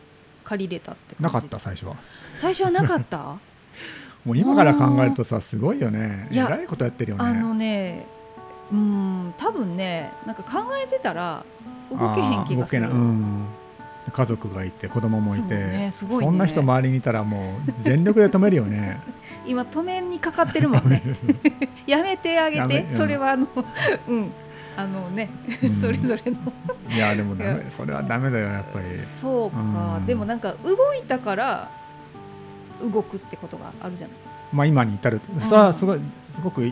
[0.43, 1.95] 借りれたってなかった最初は。
[2.35, 3.17] 最初はなかった？
[4.25, 6.27] もう今から考えるとさすごいよね。
[6.31, 7.23] えらいことやってるよね。
[7.25, 8.05] あのね
[8.71, 11.43] うん多分ねなんか考えてたら
[11.91, 12.89] 動けへん気がする。
[14.11, 15.55] 家族がいて子供もいて。
[15.55, 15.91] ねね。
[15.91, 18.99] そんな人周りにいたらもう全力で止めるよね。
[19.47, 21.01] 今止めにかかってるもんね。
[21.87, 22.87] やめてあげて。
[22.93, 23.47] それはあの
[24.07, 24.31] うん
[24.77, 25.29] あのね、
[25.63, 25.75] うん。
[25.75, 26.37] それぞれの。
[26.89, 28.97] いやでもダいメそれはダメだよやっぱり。
[28.97, 30.05] そうか、うん。
[30.05, 31.69] でもなんか動いたから
[32.81, 34.17] 動くってことがあるじゃない。
[34.53, 35.21] まあ今に至る。
[35.39, 36.71] それはすごいすごく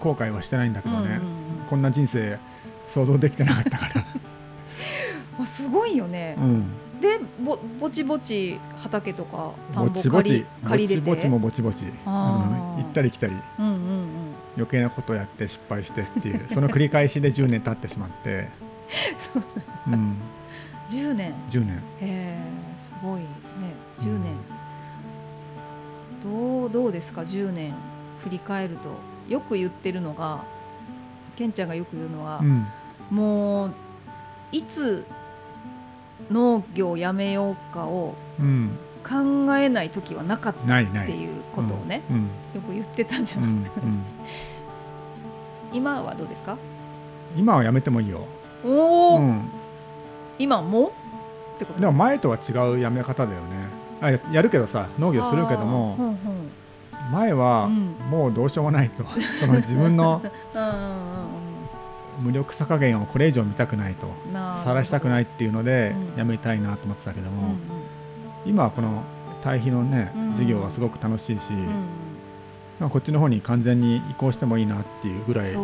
[0.00, 1.06] 後悔はしてないんだけどね、うん。
[1.06, 2.38] うんうんこんな人生
[2.86, 3.94] 想像できてなかったから、
[5.36, 6.36] まあすごいよね。
[6.38, 6.64] う、ん、
[7.00, 10.46] でぼぼちぼち畑とか田んぼぼ借りちぼち。
[10.62, 11.02] ぼ借りれて。
[11.02, 13.34] ちぼちもぼちぼち、うん、行ったり来たり。
[13.58, 14.15] うんうんうん
[14.56, 18.48] 余計なことやって失敗してっていう その繰り返しで10年経ってしまって、
[19.86, 20.16] うん、
[20.88, 21.34] 10年。
[21.48, 21.76] 10年。
[21.76, 22.38] へえ
[22.78, 23.26] すごいね。
[23.98, 24.34] 10年、
[26.22, 27.74] どうどうですか？10年
[28.24, 28.90] 振り返ると。
[29.28, 30.44] よく言ってるのが
[31.34, 32.66] ケンちゃんがよく言うのはう、ん。
[33.10, 33.72] もう
[34.52, 35.04] いつ
[36.30, 42.22] 農業をやめようかをうん考えない時はなかったっていうことをね、うん。
[42.54, 43.52] よく言ってたんじゃうんうん。
[43.54, 43.80] ないですか、
[45.72, 46.56] 今はどうですか？
[47.36, 48.26] 今はやめてもいいよ、
[48.64, 49.48] おお、うん、
[50.38, 50.88] 今も？
[51.56, 51.80] ってこと？
[51.80, 53.68] でも前とは違うやめ方だよね。
[54.00, 56.16] あややるけどさ農業するけどもうんうん。
[57.12, 57.94] 前はうん。
[58.10, 59.04] もうどうしようもないと。
[59.40, 60.20] その自分の
[60.54, 61.06] うんうん
[62.24, 64.08] 無力さ加減をこれ以上見たくないと。
[64.64, 66.18] 晒したくないっていうのでうん。
[66.18, 67.54] やめたいなと思ってたけどうんも、
[68.46, 69.02] 今はこの
[69.42, 70.30] 対比のねうん。
[70.30, 71.60] 授業はすごく楽しいし、うん。
[71.60, 71.66] うん
[72.80, 75.56] まあ、こっちの方に完全に移行してもいいなっていうぐらい。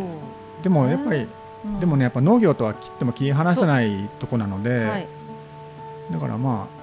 [0.62, 1.26] でもやっぱり、
[1.64, 1.80] うん。
[1.80, 5.06] でもねやっぱ農業とは切っても切り離せないとこなので、はい。
[6.10, 6.82] だからまあ、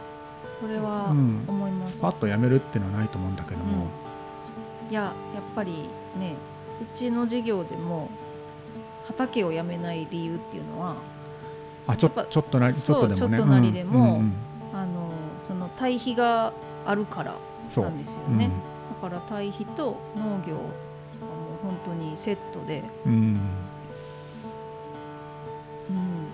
[0.60, 3.88] それはうん、思います、スパッとやめるっていうのはないと思うんだけども、
[4.90, 5.14] いややっ
[5.56, 6.36] ぱりね
[6.82, 8.10] うちの授業でも
[9.08, 10.96] 畑を辞めない理由っていうのは
[11.88, 13.38] あちょちょっとなりちょっとでもね。
[13.38, 14.24] ちょっとなりでもうんうんうん。
[14.24, 14.49] あのそ
[15.70, 16.54] の対比が
[16.86, 17.36] あるから
[17.78, 18.50] なんですよね、
[19.02, 20.70] だから対比と農業がもう
[21.62, 23.40] 本当にセットで、うん。
[25.90, 26.28] うん。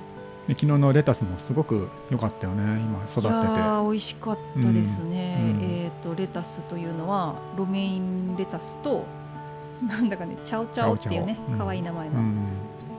[0.48, 2.80] 昨日のレタスもすごく良かったよね。
[2.80, 5.50] 今育ていやてー美味しかったですね、うん。
[5.50, 5.60] うん。
[5.63, 9.04] えっ、とレタスというのはロメインレタスと
[9.86, 12.45] なんだかねチャオチャオっていうね可愛い名前の、うん。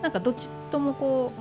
[0.02, 1.32] なんかどっちともこ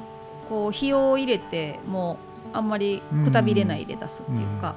[0.45, 4.75] うこう火を入れてもうあんまりくたびれないレタスっていうか、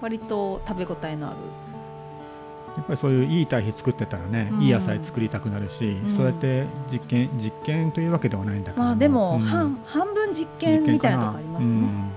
[0.00, 1.36] 割と食べ応えのある。
[2.76, 4.62] やっぱりそういういい堆肥作ってたらね、うん。
[4.62, 6.10] いい野菜作りたくなるし、ん。
[6.10, 9.40] そうやって実験実験というわけではないんだけどまあでも、うん。
[9.40, 12.10] 半半分実験みたいなとこありますね、うん。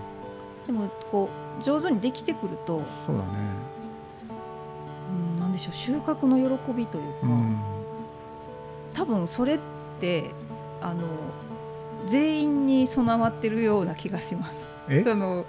[0.68, 3.30] でもこう上手にできてくると、そうだね、
[5.36, 7.58] うん、なんでしょう収穫の喜びというか、うん。
[8.94, 9.60] 多分それっ
[10.00, 10.32] て
[10.82, 11.04] あの
[12.08, 14.69] 全員に備わってるような気がします。
[14.90, 15.04] え？
[15.04, 15.46] その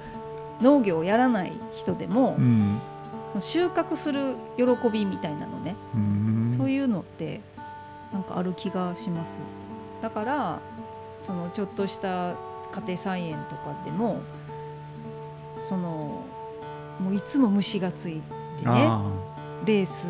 [0.61, 2.81] 農業をやらない人でも、うん。
[3.39, 6.47] 収穫する喜びみたいなのね、うん。
[6.49, 7.41] そういうのって
[8.13, 9.39] なんかある気がします。
[10.03, 10.61] だから
[11.21, 12.35] そのちょっとした
[12.73, 14.21] 家庭菜園とかでも
[15.69, 16.25] その
[16.99, 18.21] もういつも虫がつい
[18.59, 19.09] てねあ
[19.65, 20.09] レース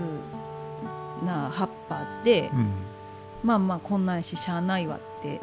[1.24, 2.72] な葉っぱで、あうん。
[3.44, 5.40] まあまあこんなんやししゃあないわって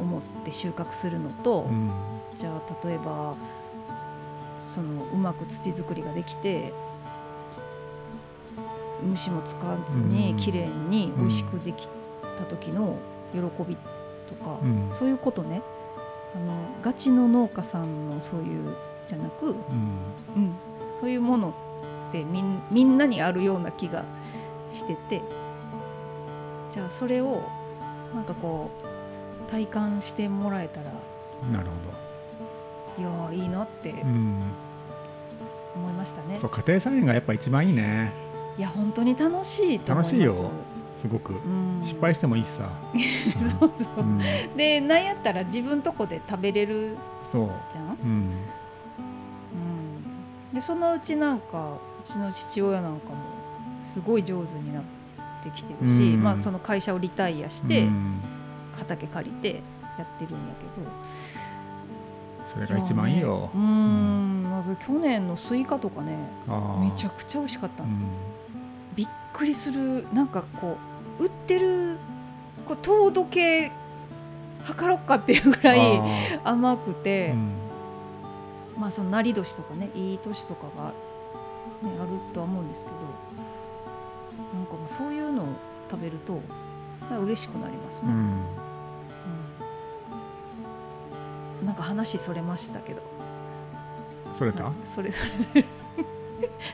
[0.00, 1.90] 思って収穫するのと、うん
[2.38, 3.34] じゃあ例えば
[4.58, 6.72] そのうまく土作りができて
[9.02, 10.08] 虫も使わずうん。
[10.10, 11.88] に綺麗に美味しくでき
[12.38, 12.96] た時の
[13.32, 13.76] 喜び
[14.26, 14.88] とか、うん。
[14.92, 15.62] そういうことね。
[16.34, 18.74] あのガチの農家さんのそういう
[19.08, 19.54] じゃなく、うん。
[19.54, 20.54] うん、
[20.90, 21.54] そういうもの
[22.08, 24.04] ってみんみんなにあるような気が
[24.72, 25.20] してて
[26.70, 27.42] じゃあそれを
[28.14, 28.70] なんかこ
[29.46, 30.92] う体感してもらえたら
[31.50, 31.66] なる
[32.98, 33.90] いやーいいなって
[35.74, 36.36] 思いましたね。
[36.36, 38.12] そう家庭菜園がやっぱ一番いいね。
[38.58, 39.94] いや本当に楽しいと。
[39.94, 40.50] 楽しいよ
[40.94, 42.70] すごく、うん、失敗してもいいしさ、
[43.60, 44.00] そうそう。
[44.00, 44.20] うん、
[44.56, 47.84] でなんやったら自分とこで食べれるそう、じゃん？
[47.84, 48.30] うん、
[50.50, 53.16] うん、でそのうちなんかうちの父親なんかも
[53.86, 54.82] すごい上手になっ
[55.42, 56.22] てきてるし、うん。
[56.22, 58.20] まあ、その会社をリタイアしてうん。
[58.76, 59.62] 畑借りて
[59.98, 60.88] やってるんやけど
[62.52, 63.28] それが一番いいよ。
[63.28, 63.50] やね。
[63.54, 64.42] うん。
[64.50, 66.16] まず去年のスイカとかね
[66.80, 67.82] めちゃくちゃ美味しかった。
[67.82, 67.98] の、うん。
[68.94, 70.06] びっくりする。
[70.12, 70.76] なんかこ
[71.18, 71.96] う売ってる
[72.66, 73.72] こう糖度計
[74.64, 77.52] 測ろっかっていうぐらいあ甘くーて、うん。
[78.78, 80.92] まあそのなり年とかねいい年とかが、
[81.88, 82.96] ね、あるとは思うんですけど。
[84.54, 85.46] なんかもうそういうのを
[85.90, 86.34] 食べると
[87.08, 88.71] まあ嬉しくなりますね、うんうん
[91.64, 93.02] なんか話それましたけど。
[94.34, 94.72] それた？
[94.84, 95.64] それそれ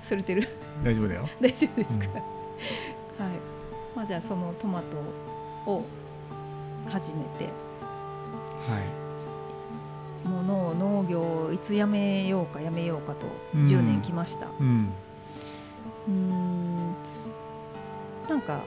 [0.06, 0.22] それ。
[0.22, 0.48] てる？
[0.84, 1.28] 大丈夫だよ。
[1.40, 2.06] 大丈夫ですか、
[3.20, 3.26] うん。
[3.26, 3.38] はい。
[3.96, 5.84] まあじゃあそのトマトを
[6.88, 7.44] 始めて。
[7.44, 8.78] は
[10.24, 10.28] い。
[10.28, 13.64] もう農農業をいつやめようかやめようかとうん。
[13.64, 14.46] 10年来ました。
[14.60, 14.92] うん。
[16.08, 16.94] うーん。
[18.28, 18.60] なんか、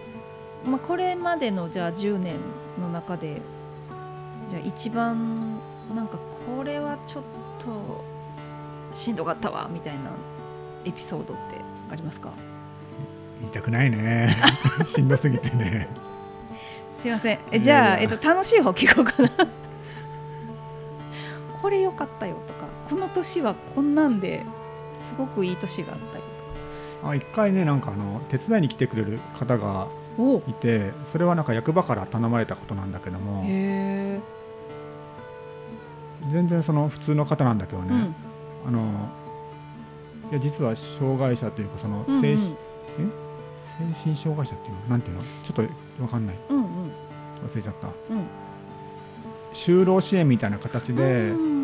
[0.66, 2.38] まあ、これまでのじゃあ10年
[2.80, 3.42] の中で
[4.50, 5.60] じゃあ一番
[5.94, 6.18] なんか
[6.58, 7.24] これはちょっ
[7.60, 8.04] と
[8.94, 10.12] しんどかったわみたいな
[10.86, 11.56] エピソードって
[11.92, 12.32] ありますか？
[13.40, 14.36] 言いたくないね。
[14.86, 15.88] しんどすぎてね。
[17.02, 17.40] すいません。
[17.52, 19.30] えじゃあ、えっと、楽しい方聞こうかな。
[21.62, 24.44] これ良かったよとかこの年はこんなんで
[24.96, 26.24] すごくいい年があったよ
[27.04, 29.88] あ一回ねなんかあの手伝いに来てくれる方が
[30.48, 33.44] いてそれはなんか役場から頼まれたことなんだけども
[36.30, 38.16] 全然その普通の方なんだけどね、うん。
[38.68, 39.10] あの
[40.32, 42.22] いや実は障害者というかそのうんうん。
[42.22, 42.56] 精神、え？
[43.96, 44.82] 精神障害者っていうの？
[44.90, 45.24] なんていうの？
[45.24, 46.36] ちょっとわかんない。
[46.50, 46.64] うんうん。
[47.46, 47.88] 忘れちゃった。
[47.88, 47.94] うん。
[49.54, 51.62] 就労支援みたいな形で、うん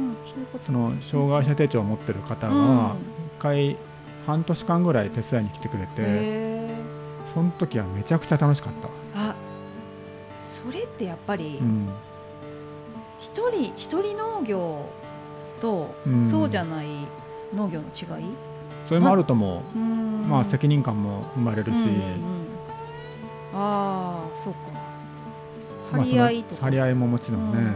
[0.66, 2.78] その障害者手帳を持ってる方うん。
[2.78, 2.96] が
[3.38, 3.78] 一回
[4.26, 6.76] 半年間ぐらい手伝いに来てくれて、へ
[7.34, 9.36] その時はめちゃくちゃ楽しかった、ーあ
[10.44, 11.90] それってやっぱりうん
[13.34, 14.86] 一人一人農業
[15.60, 16.26] とうん。
[16.26, 16.88] そうじゃない
[17.56, 18.26] 農業の違い、
[18.86, 20.28] それもあると思う、うん。
[20.30, 22.02] まあ責任感も生まれるし、うんうんうん。
[23.54, 24.60] ああそうか。
[25.94, 27.74] まあ張り合いとか、その張り合いももちろんね、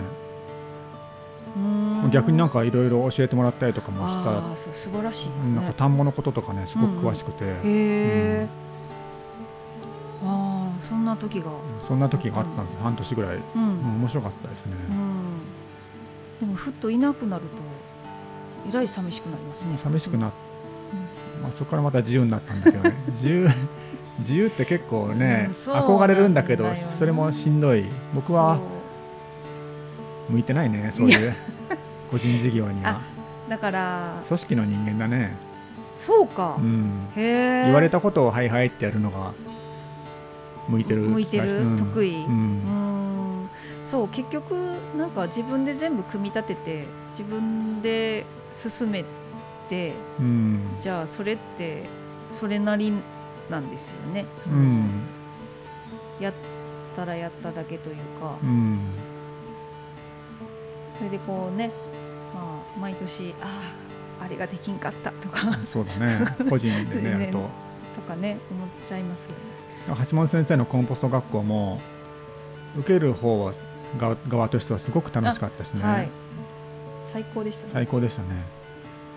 [1.55, 1.59] う
[2.07, 2.11] ん。
[2.11, 4.19] 逆になんかいろいろ教えてもらったりとかもした。
[4.21, 5.35] ああそう素晴らしいね。
[5.43, 8.47] うんなんか単語のこととかねすごく詳しくて、へえ、
[10.23, 11.51] ああそんな時が。
[11.87, 15.20] そんな時があったんです、半年ぐらい、うん、うん面白かったですね、うん、
[16.41, 17.47] でもふっといなくなると
[18.69, 19.77] えらい寂しくなりますね。
[19.77, 20.31] 寂しくなっ、
[21.41, 22.95] まあ、そこからまた自由になったんだけどね。
[23.09, 23.47] 自由
[24.19, 27.85] 自由って結構ね、うん憧れるんだけどそれもしんどい。
[28.13, 28.59] 僕は
[30.29, 31.33] 向いてないねそういう
[32.09, 33.01] 個人事業には。
[33.47, 35.35] だから組織の人間だね、
[35.97, 37.63] そうか、うん、へえ。
[37.65, 39.33] 言われたことをはいはいってやるのが
[40.69, 41.53] 向いてる向いてる？
[41.53, 41.77] うん。
[41.77, 42.15] 得意？
[42.25, 42.33] ううん
[42.87, 42.90] ん
[43.91, 44.53] そう結局
[44.97, 46.85] なんか自分で全部組み立てて
[47.17, 49.03] 自分で進め
[49.69, 50.61] てうん。
[50.81, 51.83] じゃあそれって
[52.31, 52.93] それなり
[53.49, 54.89] なんですよね、そのうん。
[56.21, 56.33] やっ
[56.95, 58.79] たらやっただけというか、うん。
[60.97, 61.71] それでこうね、
[62.33, 63.59] まあ、毎年あ
[64.21, 65.53] ああれができんかったとか。
[65.65, 66.35] そうだね。
[66.49, 67.49] 個人でね やると。
[67.93, 70.05] とかね思っちゃいますよね。
[70.09, 71.81] 橋本先生のコンポスト学校も
[72.77, 73.53] 受ける方は
[73.97, 76.09] 側側としてはすごく楽しかったしね、はい、
[77.11, 77.69] 最高でしたね。
[77.73, 78.43] 最高でしたね。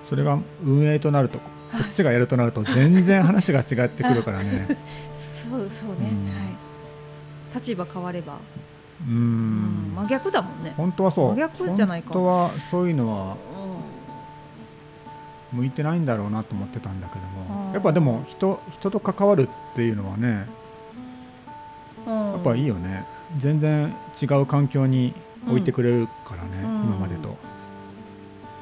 [0.05, 1.45] それが運営となるとこ
[1.83, 4.67] っちがやるとなると全然話が違ってくるからね。
[5.51, 6.27] そうそうね、うん。
[6.27, 6.33] は
[7.53, 7.55] い。
[7.55, 9.93] 立場変われば、ううん。
[9.93, 10.75] ん真逆だもんね。
[10.77, 11.29] 本当はそう。
[11.31, 12.13] 真逆じゃないか。
[12.13, 13.37] 本当はそういうのは
[15.53, 17.73] う向いてないんだろうなと思ってたんだけども。
[17.73, 20.47] やっぱでも人人と関わるっていうのはね
[22.07, 23.05] やっぱいいよね
[23.38, 25.14] 全然違う環境に
[25.49, 26.66] 置いてくれるからね、うん。
[26.85, 27.37] 今までと。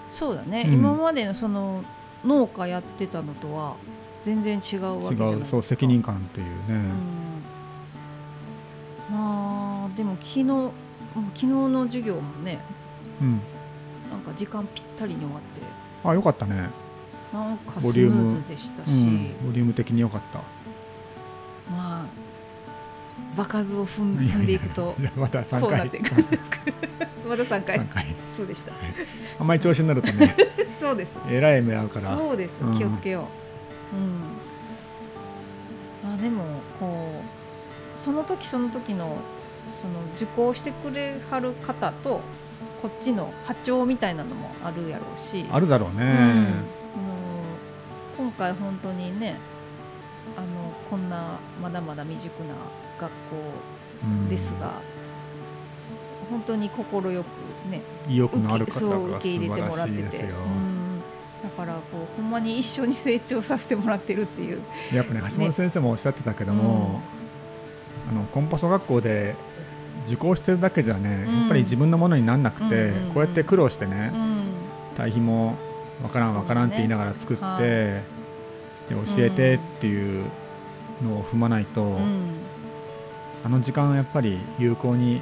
[0.09, 0.75] そうだね、うん。
[0.75, 1.85] 今までのその
[2.25, 3.77] 農家やってたのとは
[4.25, 6.55] 全然違うわけじゃない違うそう責任感っていうね、
[9.11, 10.45] うん、まあでも昨日
[11.15, 12.61] 昨日の授業もね
[13.21, 13.41] うん。
[14.11, 15.63] なんか時間ぴったりに終わって。
[16.05, 16.69] あよかったね、
[17.33, 20.41] なんかスムボリューズでしたし、うん、ボリューム的によかった。
[21.71, 22.07] まあ
[23.37, 25.61] 場数を踏んでいくといやまた3回。
[25.61, 26.37] こうなっていくんですか？
[27.29, 27.79] まだ3回。
[27.79, 28.07] 3回。
[28.37, 28.73] そうでした。
[29.39, 30.35] あんまり調子になるとね
[30.81, 31.19] そうです。
[31.31, 32.17] えらい目合うから。
[32.17, 32.53] そうです。
[32.61, 32.77] うん。
[32.79, 33.29] 気をつけよ
[33.93, 33.97] う。
[33.97, 36.15] うん。
[36.15, 36.45] あでも
[36.81, 37.23] こ
[37.95, 39.17] うその時その時の
[39.81, 42.21] その受講してくれはる方と
[42.83, 45.47] こっちの波長みたいなのもあるやろうし。
[45.51, 46.11] あるだろうね、うん。
[46.11, 46.23] あの
[48.19, 49.37] 今回本当にね
[50.37, 50.47] あの
[50.91, 52.55] こんなまだまだ未熟な
[53.01, 53.17] 学校
[54.05, 54.29] うん。
[54.29, 54.73] ですが、
[56.29, 57.05] 本当に快く
[57.71, 61.03] ね意欲のある方が素受け入れて晴らもらってて、しいですよ、うん、
[61.41, 61.81] だからこ
[62.19, 64.61] うほんまに一緒に成長させてもらってるっていう。
[64.93, 67.01] やっぱね橋本先生もおっしゃってたけども、
[68.11, 69.37] あのコンポスト学校で
[70.05, 71.41] 受講してるだけじゃね、うん。
[71.43, 73.13] やっぱり自分のものにならなくて、うんうんうん。
[73.13, 74.45] こうやって苦労してねう、ん。
[74.97, 75.55] 堆肥も
[76.03, 78.22] わからんわからんって言いながら作って、はい
[78.89, 80.25] で教えてっていう
[81.03, 82.35] のを踏まないと、うん。
[83.45, 85.21] あの時間やっぱり有効に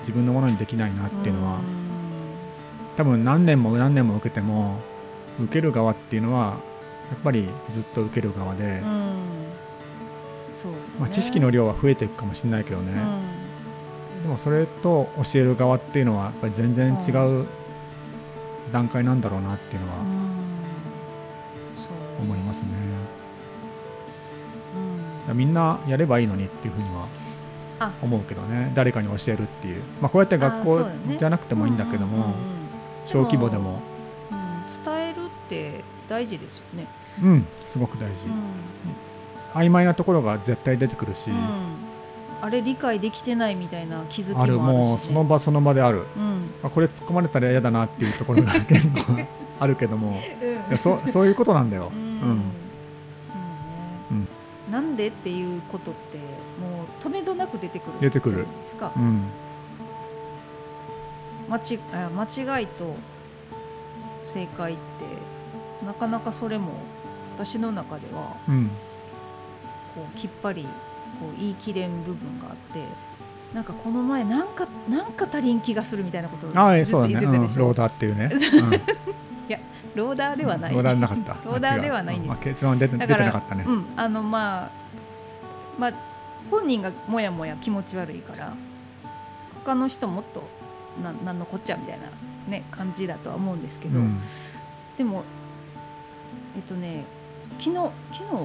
[0.00, 1.60] 自分のものにできないなっていうのは、
[2.96, 4.78] 多分何年も何年も受けても
[5.40, 6.58] 受ける側っていうのは
[7.10, 9.36] やっぱりずっと受ける側で、うん。
[10.70, 10.76] ね。
[11.00, 14.22] まあ、知識の量は増えていくかもしれないけどね、うん。
[14.22, 17.10] でもそれと教える側っていうのはやっぱり全然違
[17.42, 17.46] う
[18.72, 19.94] 段階なんだろうなっていうのは
[22.20, 22.66] 思いますね。
[25.28, 25.36] うん。
[25.36, 27.06] みんなやればいいのにっていうふうには
[27.78, 27.92] あ。
[28.02, 28.72] 思うけどね。
[28.74, 30.86] 誰かに教えるっていう、まあ、こうやって学校
[31.18, 32.36] じゃなくてもいいんだけども、うんうんうん。
[33.04, 33.80] 小規模でも。
[34.30, 34.46] うん
[34.84, 36.86] 伝えるって大事ですよね。
[37.22, 38.28] うんすごく大事、
[39.54, 41.36] 曖昧なところが絶対出てくるし、うん。
[42.42, 46.50] あれ理解できてないみたいな気づきもあるね、もうその場その場である、うん。
[46.64, 49.20] あこれ突っ込まれたら嫌だなっていうところが結構
[49.58, 50.20] あるけども。
[50.40, 50.48] うん。
[50.56, 52.00] いやそそういうことなんだよ、うん。
[52.00, 52.08] うん。
[52.08, 52.38] うん。
[52.38, 52.46] ね
[54.10, 54.28] うん。
[54.70, 56.18] なんでっていうことって
[56.60, 58.92] もう止めどなく出てくる出てくるですか。
[58.96, 59.30] う、ん。
[61.48, 61.60] 間
[62.10, 62.96] 間違いと
[64.24, 66.72] 正解ってなかなかそれも
[67.34, 68.70] 私の中ではうん。
[69.94, 70.64] こうきっぱり
[71.20, 72.84] こう言い切れん部分があって
[73.54, 78.30] なんかこの前なんかなんか足りん気がするみたいなことをずっ言ってたでしょ、ローダーっていうね、
[79.96, 81.34] ローダーではない、ローダーなかった。
[81.44, 82.28] ローダーではないんです。
[82.28, 84.70] まあ、結論出て出てなかったね、うん、あのまあ
[85.78, 85.92] まあ
[86.50, 88.54] 本人がもやもや気持ち悪いから
[89.64, 90.44] 他の人もっと
[91.02, 92.06] ななんのこっちゃみたいな
[92.48, 94.20] ね感じだとは思うんですけど、うん。
[94.96, 95.24] でも
[96.56, 97.04] えっとね
[97.58, 97.74] 昨日
[98.12, 98.38] 昨日か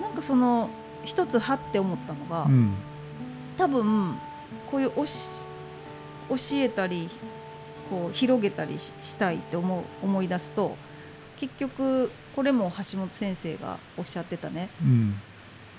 [0.00, 0.06] な。
[0.06, 0.70] なんかその
[1.04, 2.74] 一つはって思ったのが、うん。
[3.58, 4.16] 多分
[4.70, 5.28] こういうおし
[6.30, 7.10] 教えたり
[7.90, 10.76] こう広げたりししたいって思う思い出すと
[11.38, 14.68] 結局これも橋本先生がおっしゃってたね。
[14.82, 15.14] うん。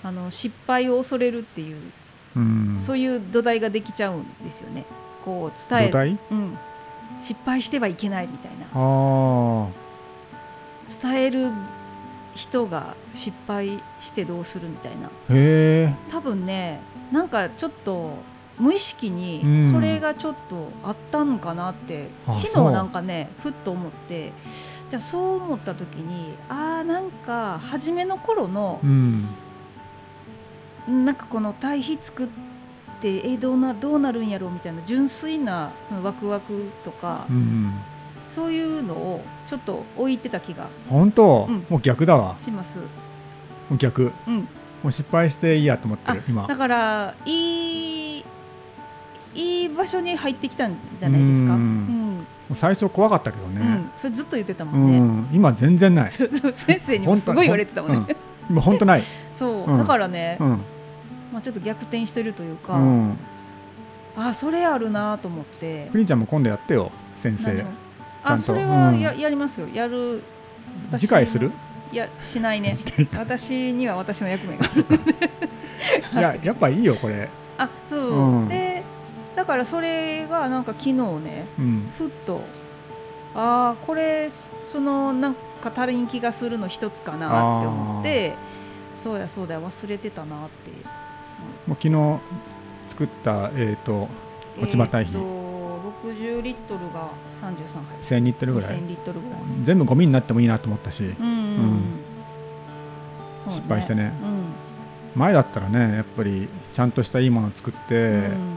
[0.04, 1.76] あの失敗を恐れるっていう、
[2.36, 4.84] うん、そういう土台ができちゃうんですよね。
[5.24, 6.58] こう伝えうん、
[7.20, 8.66] 失敗してはいけないみたいな。
[8.74, 9.68] あ
[11.00, 11.52] 伝える
[12.34, 15.10] 人が失敗してどうするみたいな。
[16.10, 16.80] 多分ね
[17.12, 18.16] なんかちょっと
[18.62, 19.72] 無意識にうん。
[19.72, 24.32] それがちょっとあったんかなって、う昨日なんかねふっと思って
[24.88, 29.26] じゃあそう思った時にあーなんか初めの頃のうん。
[30.88, 32.28] なんかこの対比作っ
[33.00, 37.72] てえどうなどうなるんやろうみたいな純粋なうんワクワクとか、うん
[38.28, 40.70] そういうのをちょっと置いてた気が。
[40.88, 41.66] 本当、うん。
[41.68, 42.34] もう逆だわ。
[42.40, 42.78] します。
[42.78, 42.84] も
[43.72, 44.10] う逆。
[44.26, 44.46] うん、も
[44.84, 46.46] う失敗していいやと思ってる今。
[46.46, 47.71] だからいい
[49.34, 51.54] いい場所に入ってきたんじゃないですか。
[51.54, 52.26] ううん。
[52.54, 55.00] 最初怖かったけどうねん、それずっと言ってたうもんね。
[55.00, 56.12] ん、今全然ない。
[56.66, 58.16] 先生にもすごい言われてたもんね。
[58.50, 58.56] うん。
[58.56, 59.04] 今本当ない、
[59.38, 59.78] そう、うん。
[59.78, 60.48] だからね、うん。
[61.32, 63.16] まあちょっと逆転してるというか、うん、
[64.16, 65.88] あそれあるなと思って。
[65.92, 67.52] クリンちゃんも今度やってよ先生。
[67.52, 67.64] 何を？
[68.24, 68.52] ちゃんと。
[68.52, 69.00] あそれはうん。
[69.00, 69.68] や,、やりますよ。
[69.72, 70.22] やる。
[70.90, 71.50] 私次回する？
[71.90, 72.74] いやしないね。
[73.16, 74.66] 私には私の役目が。
[74.66, 77.30] いややっぱいいよこれ。
[77.58, 78.41] あそう、う
[79.42, 81.92] だからそれがなんか昨日ねうん。
[81.98, 82.42] ふっと
[83.34, 87.26] ああこれそのなんか足りん気がするの一つかな
[87.58, 88.34] って思って
[88.94, 90.70] そうだそうだ忘れてたなって。
[91.66, 92.20] もう昨日
[92.86, 94.08] 作ったえっ、と
[94.60, 95.24] 落ち葉堆肥。
[95.24, 95.42] えーと
[96.04, 98.20] 60リットルが33杯。
[98.20, 98.76] 1000リットルぐらい。
[98.76, 99.38] 2000リットルぐらい。
[99.62, 101.82] 全部ゴミになってもいいなと思ったし、うんうん
[103.48, 104.12] 失敗してね。
[104.22, 108.51] う前だったらねやっぱりちゃんとしたいいものを作って、ん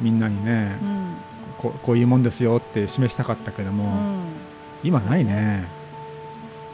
[0.00, 0.88] みんなにね、うん。
[0.88, 1.14] うん
[1.58, 4.20] ここういうもんですよって示したかったけども、うん。
[4.82, 5.66] 今ないね、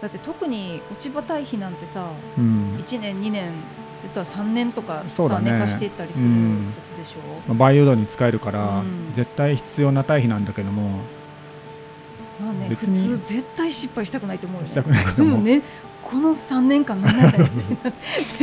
[0.01, 2.07] だって特に落ち葉堆肥なんてさ
[2.39, 2.77] うん。
[2.79, 3.51] 1年2年
[4.03, 5.51] 言ったら3年とかさ、そうだね。
[5.51, 6.73] 寝かしていったりするやうん。
[6.85, 7.19] つでしょ、
[7.49, 9.13] まあ培養土に使えるから、うん。
[9.13, 11.01] 絶対必要な堆肥なんだけども
[12.41, 14.69] まあね、普通絶対失敗したくないと思うよね。
[14.69, 15.63] したくないけども、うんね。
[16.05, 17.51] この3年間何やったんやっ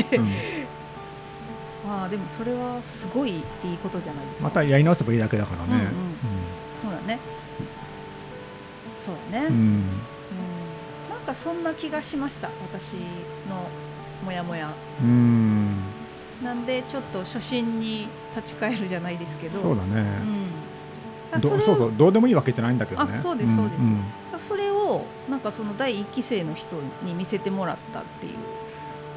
[0.09, 0.27] てうん
[1.86, 4.43] まあでもそれはすごいいいことじゃないですか。
[4.45, 5.88] またやり直せばいいだけだからね。
[6.81, 7.19] そうだね。
[8.95, 9.55] そうだね、うん。
[9.55, 9.84] うん。
[11.09, 12.93] なんかそんな気がしました私
[13.49, 13.67] の
[14.23, 14.73] モヤモヤ。
[15.01, 15.75] うん。
[16.41, 19.59] なんでちょっと初心に立ち返るじゃないですけど。
[19.59, 20.01] そうだね、
[21.34, 21.93] うん、どそそうそう。
[21.97, 23.15] どうでもいいわけじゃないんだけどね。
[23.17, 23.81] あそうですそうです。
[23.84, 24.03] ん。
[24.41, 28.34] それをなんかその第一期生の人に見せてもらったっていう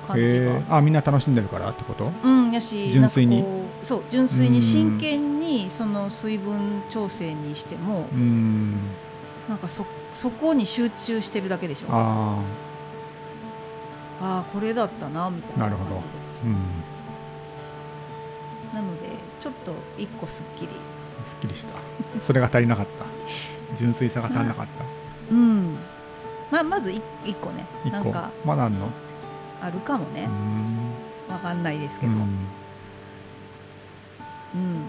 [0.07, 2.11] 感じへがえあみんな楽しんでるからってこと？
[2.24, 3.44] うんやし純粋に？
[3.82, 4.52] そう純粋うん。
[4.54, 8.72] に真剣にその水分調整にしてもうん。
[9.48, 9.84] なんかそ
[10.14, 11.86] そこに集中してるだけでしょ。
[11.90, 12.42] あ
[14.20, 15.90] あこれだったなみたいななるほど。
[15.96, 16.40] 感じです。
[16.42, 16.54] あうん。
[18.74, 19.09] なので
[19.40, 20.68] ちょっと一個すっきり。
[21.26, 21.74] すっきりした。
[22.20, 23.04] それが足りなかった。
[23.76, 24.84] 純粋さが足りなかった。
[25.30, 25.76] うん。
[26.50, 27.66] まあまず一一個ね。
[27.84, 27.96] 一個。
[27.96, 28.88] なんかまだあんの？
[29.66, 30.28] あるかもね。
[31.28, 31.34] うん。
[31.34, 32.20] わかんないですけど、うん。
[34.54, 34.86] うん、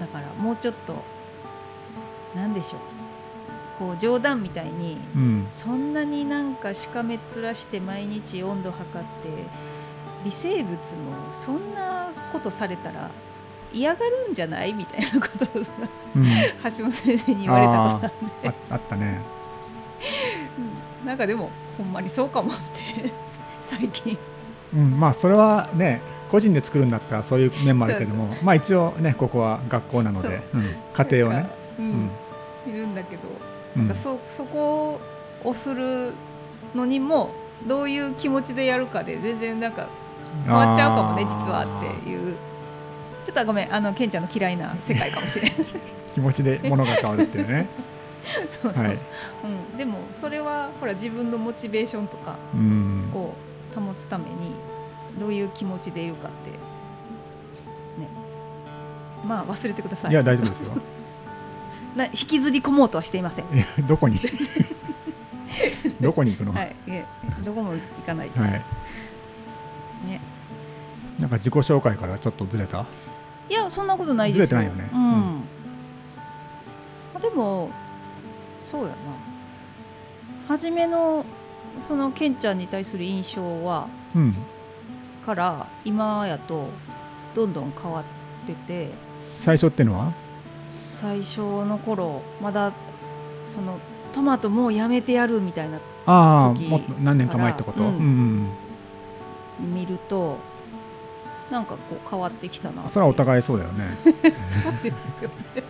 [0.00, 0.96] だからもうちょっと
[2.34, 2.80] なんでしょう。
[3.78, 5.48] こう冗談みたいに、うん。
[5.52, 9.28] そんなになんかしかめっ面して毎日温度測って
[10.24, 10.78] 微生物も
[11.30, 13.10] そんなことされたら
[13.72, 15.70] 嫌がるんじゃないみたいなことをさ
[16.16, 16.24] うん。
[16.24, 19.20] 橋本先生に言われたことあってああったね。
[21.02, 21.06] うん。
[21.06, 21.50] なんかでも
[21.80, 23.10] ほんまにそうかもって
[23.64, 24.16] 最近。
[24.74, 26.00] うんまあそれはね
[26.30, 30.58] 個人で作るんだったらそういう面もあるけどもまあ一応ねここは学校なので、う。
[30.58, 30.62] ん
[30.92, 31.36] 家庭をね。
[31.36, 31.88] なんか、ううん。
[31.88, 32.10] ん
[32.68, 33.22] いるんだけど
[33.76, 33.88] うん。
[33.88, 35.00] なんかそそこ
[35.42, 36.12] をする
[36.74, 37.30] のにも
[37.66, 39.86] どういう気持ちでやるかで全然なんか
[40.46, 42.36] 変わっちゃうかもね実はっていう。
[43.24, 45.56] ちょっとごめんあのケンちゃんの嫌いな世界かもしれない。
[46.14, 47.66] 気持ちで物が変わるっていうね
[48.62, 48.98] そうそう、はい。
[49.72, 53.10] うん、でもそれはほら自分のモチベーションとかうん。
[53.14, 53.34] を
[53.74, 54.52] 保つために
[55.18, 56.56] どういう気持ちでいるかってね。
[59.24, 60.10] まあ忘れてください。
[60.10, 60.72] いや大丈夫ですよ。
[61.96, 63.46] な引きずり込もうとはしていません。
[63.86, 64.18] どこに？
[66.00, 66.52] どこに行くの？
[66.52, 66.74] はい。
[67.44, 68.50] どこも行かないです、はい。
[70.06, 70.20] ね。
[71.18, 72.86] なんか自己紹介からちょっとずれた？
[73.48, 74.88] いやそんなことないですずれてないよね。
[74.92, 75.02] うん。
[75.02, 75.42] うん。
[77.16, 77.70] あでも
[78.70, 78.94] そうやな。
[80.48, 81.24] 初めの
[81.86, 84.34] そのケンちゃんに対する印象はうん。
[85.24, 86.68] から今やと
[87.34, 88.90] どんどん変わってて。
[89.38, 90.12] 最初ってのは？
[90.64, 92.72] 最初の頃まだ
[93.46, 93.78] その
[94.12, 97.86] トマトもうやめてやるみたいな時ああもっと何年か前ってこと、うん。
[97.86, 98.48] うん
[99.74, 100.38] 見ると
[101.50, 103.96] なんかこう変わってきたなそれはおい互いそうだよね。
[104.04, 104.12] そう
[104.82, 105.62] ですよね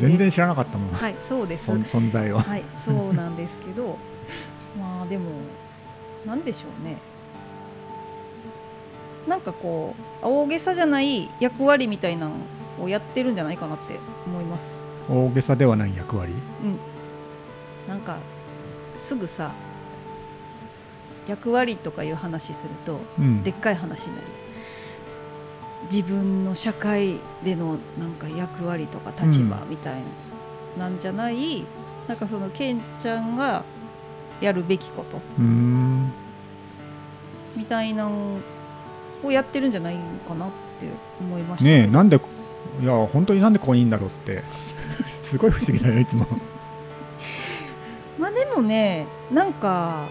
[0.00, 1.70] 全然知らなかったもん、はいそうです。
[1.70, 2.38] 存在を。
[2.38, 3.98] はいそうなんですけど。
[4.78, 5.30] まあでも
[6.26, 6.98] なんでしょうね。
[9.26, 12.34] なんかこう大げさじゃない役割みたいなの
[12.84, 14.78] をやってるんじゃないかなって思います。
[15.08, 16.32] 大げさではない役割？
[17.88, 18.18] なんか
[18.96, 19.52] すぐさ
[21.28, 23.42] 役割とかいう話するとうん。
[23.42, 24.26] でっかい話になり
[25.90, 30.00] 自分の社会でのなんか役割とか立場みたい
[30.76, 31.64] な、なんじゃない
[32.08, 33.64] なんかそのケンちゃんが
[34.40, 35.20] やるべきこと
[37.56, 38.38] みたいなの
[39.22, 39.96] をやってるんじゃない
[40.28, 40.48] かなっ
[40.80, 40.86] て
[41.20, 41.68] 思いました。
[41.68, 42.20] ねえなんで
[42.80, 44.42] いや本当になんでここにいるんだろうって。
[45.08, 46.26] すごい不思議だよいつも。
[48.18, 50.06] まあでもねなんか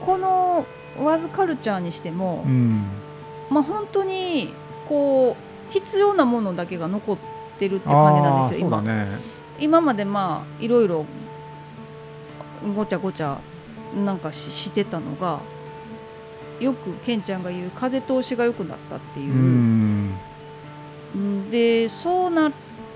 [0.00, 0.66] この
[1.02, 2.84] ワズカルチャーにしても、うん。
[3.50, 4.52] まあ本当に
[4.88, 7.18] こう必要なものだけが残っ
[7.58, 8.82] てるって感じなんですよ今。
[8.82, 9.06] ね。
[9.60, 11.04] 今までまあいろいろ
[12.74, 13.38] ごちゃごちゃ
[14.04, 15.40] なんかししてたのが
[16.60, 20.14] よくケンちゃんが言う風通しが良くなったっていう。
[21.50, 22.52] でそうなっ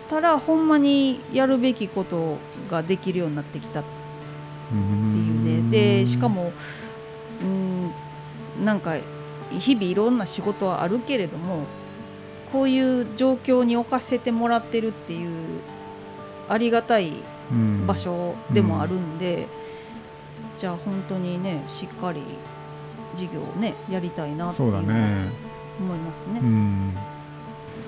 [0.08, 2.36] たらほんまにやるべきこと
[2.70, 3.84] ができるようになってきたっ
[4.72, 5.70] ていうね。
[5.70, 6.52] でしかも
[7.42, 7.92] うん
[8.64, 8.96] なんか
[9.50, 11.64] 日々いろんな仕事はあるけれども
[12.52, 15.30] こういう状況に置かせてもらってるっていう
[16.48, 17.12] ありがたい
[17.50, 19.46] うん場所でもあるんで、
[20.58, 22.20] じゃあ本当にねしっかり
[23.14, 25.28] 事業をねやりたいなっていそううだね。
[25.80, 26.40] 思いますね。
[26.40, 26.96] うん。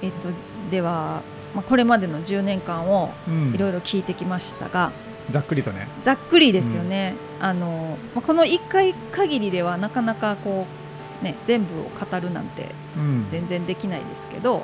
[0.02, 0.28] えっと
[0.70, 1.22] では、
[1.54, 3.54] まあ、これまでの10年間をうん。
[3.54, 4.92] いろいろ聞いてきましたが、
[5.30, 5.88] ざっくりとね。
[6.02, 10.83] ざっくりですよね、あのまあこの1回限りではなかなかこう、
[11.24, 13.26] ね、全部を語るなんてうん。
[13.32, 14.62] 全然できないですけど、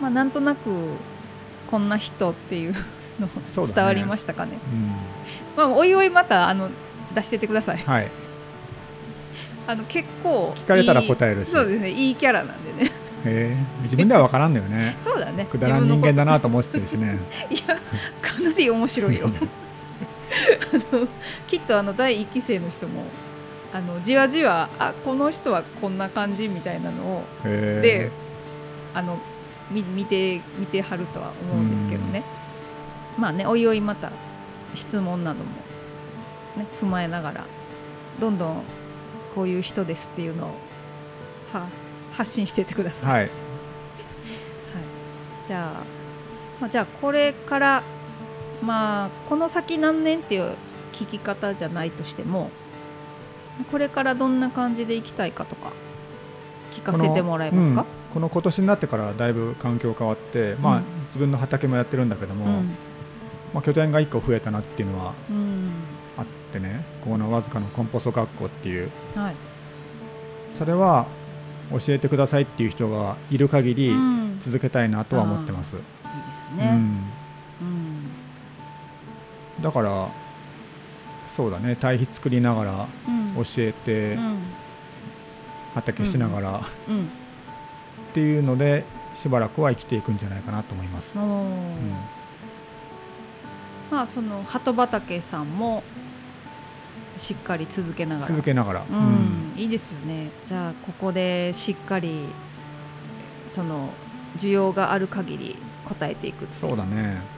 [0.00, 0.70] まあ、なんとなく
[1.70, 2.74] こんな人っていう
[3.20, 3.28] の
[3.66, 4.58] 伝わりましたかね。
[4.72, 4.92] うん。
[5.56, 6.70] まあ、おいおいまたあの
[7.14, 7.78] 出してってください。
[7.78, 8.08] はい。
[9.66, 11.50] あの結構聞かれたら答えるし。
[11.50, 12.90] そうですねいいキャラなんでね。
[13.26, 13.56] へえ。
[13.82, 14.96] 自分では分からんのよね。
[15.04, 15.44] そうだね。
[15.44, 17.18] くだらん人間だなと思ってるしね。
[17.50, 17.76] いや
[18.22, 19.30] かなり面白いよ。
[19.30, 21.08] あの
[21.48, 23.02] きっとあの第一期生の人も
[23.72, 28.10] あのじわじわあこの人はこんな感じみたいなのをで
[28.94, 29.18] あの
[29.70, 32.22] み見て見てはるとは思うんですけどね。
[33.18, 34.10] まあねおいおいまた
[34.74, 35.50] 質問なども、
[36.56, 37.44] ね、踏まえながら
[38.20, 38.62] どんどん
[39.34, 40.54] こういう人ですっていうのを
[41.52, 41.66] は
[42.12, 43.10] 発信していってください。
[43.10, 43.20] はい。
[43.20, 43.30] はい、
[45.46, 45.84] じゃあ、
[46.60, 47.82] まあ、じゃあこれから
[48.62, 50.54] まあこの先何年っていう
[50.92, 52.50] 聞き方じゃないとしても
[53.64, 55.72] これからどんな感じでいきたいかとか
[56.70, 62.74] 聞かせてもらえますか、うんこの今年になってからだいぶ環境変わって、まあうん自分の畑もやってるんだけども、うん。
[63.52, 65.70] まあ、拠点が1個増えたなっていうのはうん。
[66.16, 66.84] あってね。
[67.04, 68.90] このわずかのコンポスト学校っていう。
[69.14, 69.34] はい。
[70.58, 71.06] それは
[71.70, 74.36] 教えてくださいっていう人がいる限りうん。
[74.38, 75.78] い続けたいなとは思ってます、い
[76.28, 76.78] ですね、うん、
[77.60, 77.64] う
[79.60, 79.62] ん。
[79.62, 80.08] だから
[81.38, 81.76] そうだね。
[81.76, 83.34] 堆肥作りながらうん。
[83.36, 84.38] 教えて、うん。
[85.72, 87.04] 畑しながらうん。
[87.04, 87.08] っ
[88.12, 88.84] ていうので
[89.14, 91.94] しばらくは生きていくんじゃないかなと思います、うん。
[93.88, 95.84] まあその鳩畑さんも
[97.18, 98.26] しっかり続けながら。
[98.26, 99.54] 続けながら、うん。
[99.56, 100.30] いいですよね。
[100.44, 102.24] じゃあここでしっかり
[103.46, 103.90] その
[104.36, 107.37] 需要がある限り答えていくそうだね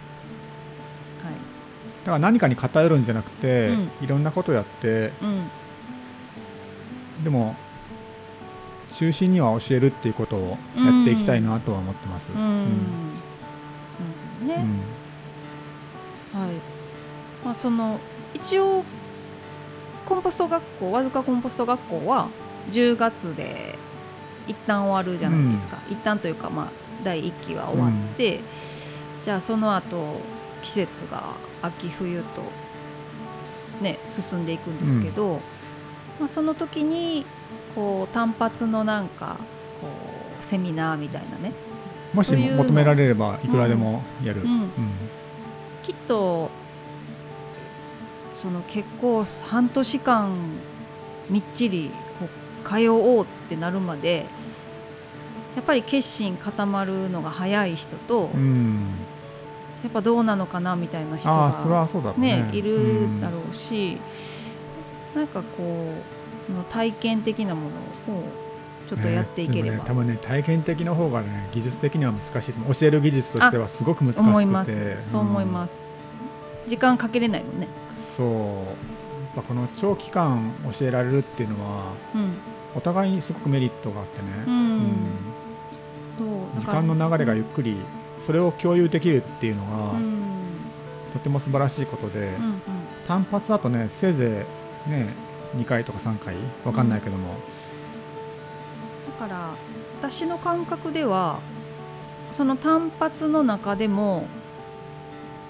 [2.07, 3.91] から何かに偏るんじゃなくて、うん。
[4.03, 5.51] いろんなことやってうん。
[7.25, 7.55] でも
[8.89, 12.33] 中心には教えるっていうことをやっていきたいなとは思ってます。
[12.33, 12.41] うん、
[14.43, 14.65] うん、ね、はい。
[17.45, 17.99] まあ、その
[18.35, 18.85] 一応
[20.07, 22.29] コンポスト学校わずかコンポスト学校は
[22.71, 23.79] 10月で
[24.49, 26.69] 一旦終わるじゃないですか、うん、一旦というか、まあ、
[27.05, 28.43] 第1期は終わって、うん、
[29.23, 30.21] じゃあその後
[30.63, 32.43] 季節が秋冬と、
[33.83, 35.41] ね、進んでいくんですけど、うん、
[36.21, 37.25] まあ、その時に
[37.75, 39.37] こう単発のなんか
[39.81, 39.89] こ
[40.41, 41.53] うセミナーみたいなね。
[42.13, 44.43] もし求められればいくらでもやる、
[45.83, 46.51] きっと
[48.35, 50.35] その結構半年間
[51.29, 51.91] みっちり
[52.65, 54.27] 通おうってなるまで
[55.57, 58.89] やっぱり決心固まるのが早い人と、うん、
[59.83, 63.99] やっぱどうなのかなみたいな人がね、ねいるだろうし、
[65.15, 65.95] うん、なんかこ
[66.43, 67.63] うその体験的なも
[68.09, 68.25] のを
[68.89, 72.53] ちょっとやっていければ、ね、多分ね体験的な方がね技術的には難しい。
[72.53, 74.29] 教える技術としてはすごく難しくて。
[74.29, 75.11] 思います。
[75.11, 75.85] そう思います、
[76.65, 77.69] うん、時間かけれないもんね。
[78.17, 79.43] そう。
[79.43, 82.33] この長期間教えられるっていうのは、うん、
[82.75, 84.87] お互いにすごくメリットがあってね、うん、うん、
[86.19, 87.77] そう時間の流れがゆっくり
[88.27, 89.95] それを共有できるっていうのが、
[91.13, 92.61] とても素晴らしいことで、うんうん、
[93.09, 94.47] 単発だとねせいぜ
[94.87, 95.09] いね
[95.57, 96.37] 2回とか3回？
[96.65, 97.35] わかんないけども、
[99.19, 99.51] だから
[100.01, 101.41] 私の感覚では
[102.33, 104.27] その単発の中でも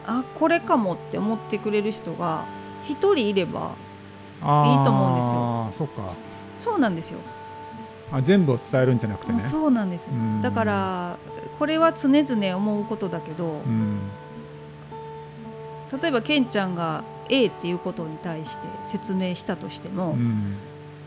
[0.07, 2.47] あこれかもって思ってくれる人が
[2.87, 3.73] 1人いれば
[4.41, 4.45] いい
[4.85, 5.89] と思うんですよ。
[6.59, 7.19] そうなんですよ
[8.13, 9.41] あ全部を伝えるんじゃなくてね。
[9.41, 10.11] そうなんです。
[10.43, 11.19] だから
[11.59, 13.63] これは常々思うことだけど、
[16.01, 20.17] 例えばケンちゃんが A っていうことに対して説明したとしても、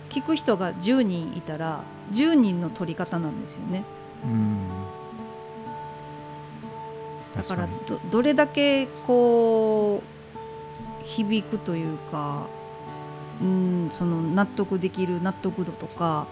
[0.10, 3.84] 聞く人が10人いたら10人の取り方なんですよね。
[7.36, 10.04] だからどどれだけこ
[11.02, 12.48] う響くというか
[13.42, 16.28] うんその納得できる納得度とか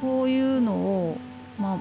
[0.00, 1.18] そういうのを、
[1.58, 1.78] まあ、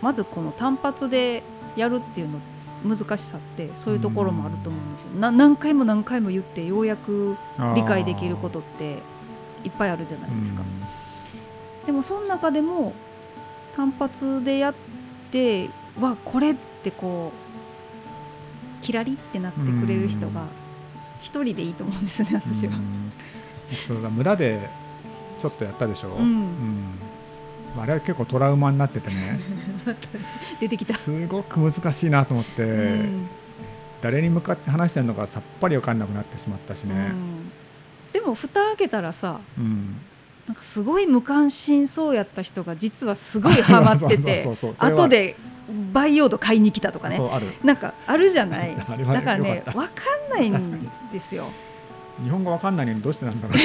[0.00, 1.42] まずこの単発で
[1.76, 2.40] やるっていうの
[2.84, 5.08] 難しさってそういうところもあると思うんですよ。
[5.18, 7.36] な何回も何回も言ってようやく
[7.74, 8.98] 理解できることって
[9.64, 10.62] いっぱいあるじゃないですか。
[11.84, 12.94] でもその中でも
[13.76, 14.74] 単発でやっ
[15.30, 15.68] て
[16.00, 20.46] わこれってこうキラリってなってくれる人が
[21.20, 22.72] 一人でいいと思うんですね私は。
[23.86, 24.68] そうだ村で
[25.38, 26.84] ちょっとやったでしょ、うん、うん、
[27.78, 29.40] あれは結構トラウマになっててね。
[30.60, 30.94] 出てきた。
[30.94, 33.28] すごく難しいなと思って、うん、
[34.00, 37.50] 誰に向かって話してるのかさっぱり分かんなくなってしまったしね、うん、
[38.12, 39.96] でも蓋開けたらさ、うん、
[40.46, 44.46] なんかすごい無関心そうやった人が実はすごいハマってて
[44.78, 45.36] 後で
[45.92, 47.20] 培養土買いに来たとかね。
[47.62, 48.74] なんかあるじゃない。
[48.76, 49.88] だからね分か
[50.28, 50.52] んないん
[51.12, 51.46] ですよ。
[52.22, 53.58] 日本語分かんないのにどうしてなんだろう。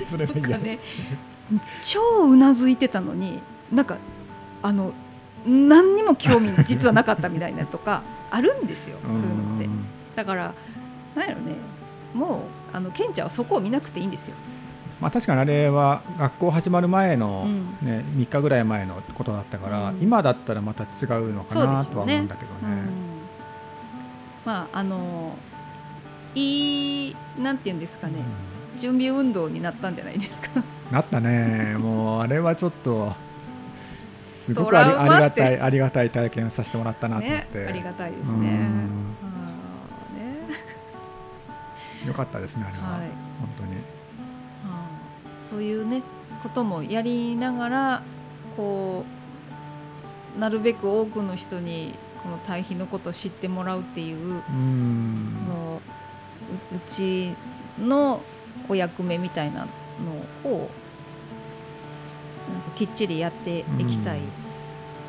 [0.08, 0.78] それがね
[1.82, 3.40] 超うなずいてたのに
[3.72, 3.98] なんか
[4.62, 4.92] あの
[5.46, 9.68] 何にも興味 実はなかったみたいなとかあるんですよそういうのって。
[10.16, 10.54] だから
[11.14, 11.56] なんやろね
[12.14, 14.36] もうあのケンちゃんはそこを見なくていいんですよ。
[15.00, 17.46] まあ、確かにあれは学校始まる前の、
[17.82, 20.86] ね3日ぐらい前のことだったから、今だったらまた違
[21.20, 22.82] うのかなとは思うんだけどね。
[24.46, 25.36] まああの
[26.34, 28.14] いいなんていうんですかね、
[28.76, 30.62] 準備運動になったんじゃないですか。
[30.90, 31.76] なったね。
[31.78, 33.14] もうあれはちょっと
[34.36, 38.38] すごくありありがたいありがたい体験をさせてもらったなと思って、ね、ありがたいですね。
[38.38, 38.58] ね。
[42.06, 43.08] よかったですねあれは、はい、
[43.40, 43.82] 本当に。
[45.38, 46.02] そういうね
[46.42, 48.02] こともやりながら
[48.56, 49.04] こ
[50.36, 55.82] うなるべく多くの人にこの対比のことを知ってもらうっていううその
[56.72, 57.34] うち
[57.78, 58.20] の
[58.68, 59.66] お役目みたいな
[60.44, 60.70] のを
[62.74, 64.20] きっちりやっていきたい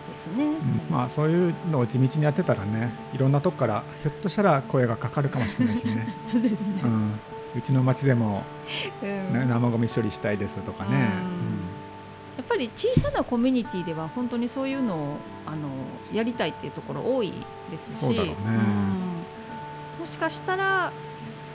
[0.09, 6.07] ですね、うん、まあ、そういうのを地道にやってたらねいろんなとこからひょっとしたら声がかかるかもしれないしね。
[6.31, 7.19] そうですね、うん。
[7.55, 8.43] うちの町でも、
[9.03, 15.69] うん、生ゴミ処理したいですとかね、うん、やっぱり小さなコミュニティでは本当にそういうのをあの
[16.13, 17.33] やりたいっていうところ多い
[17.71, 18.35] ですし、ね、
[19.99, 20.91] もしかしたら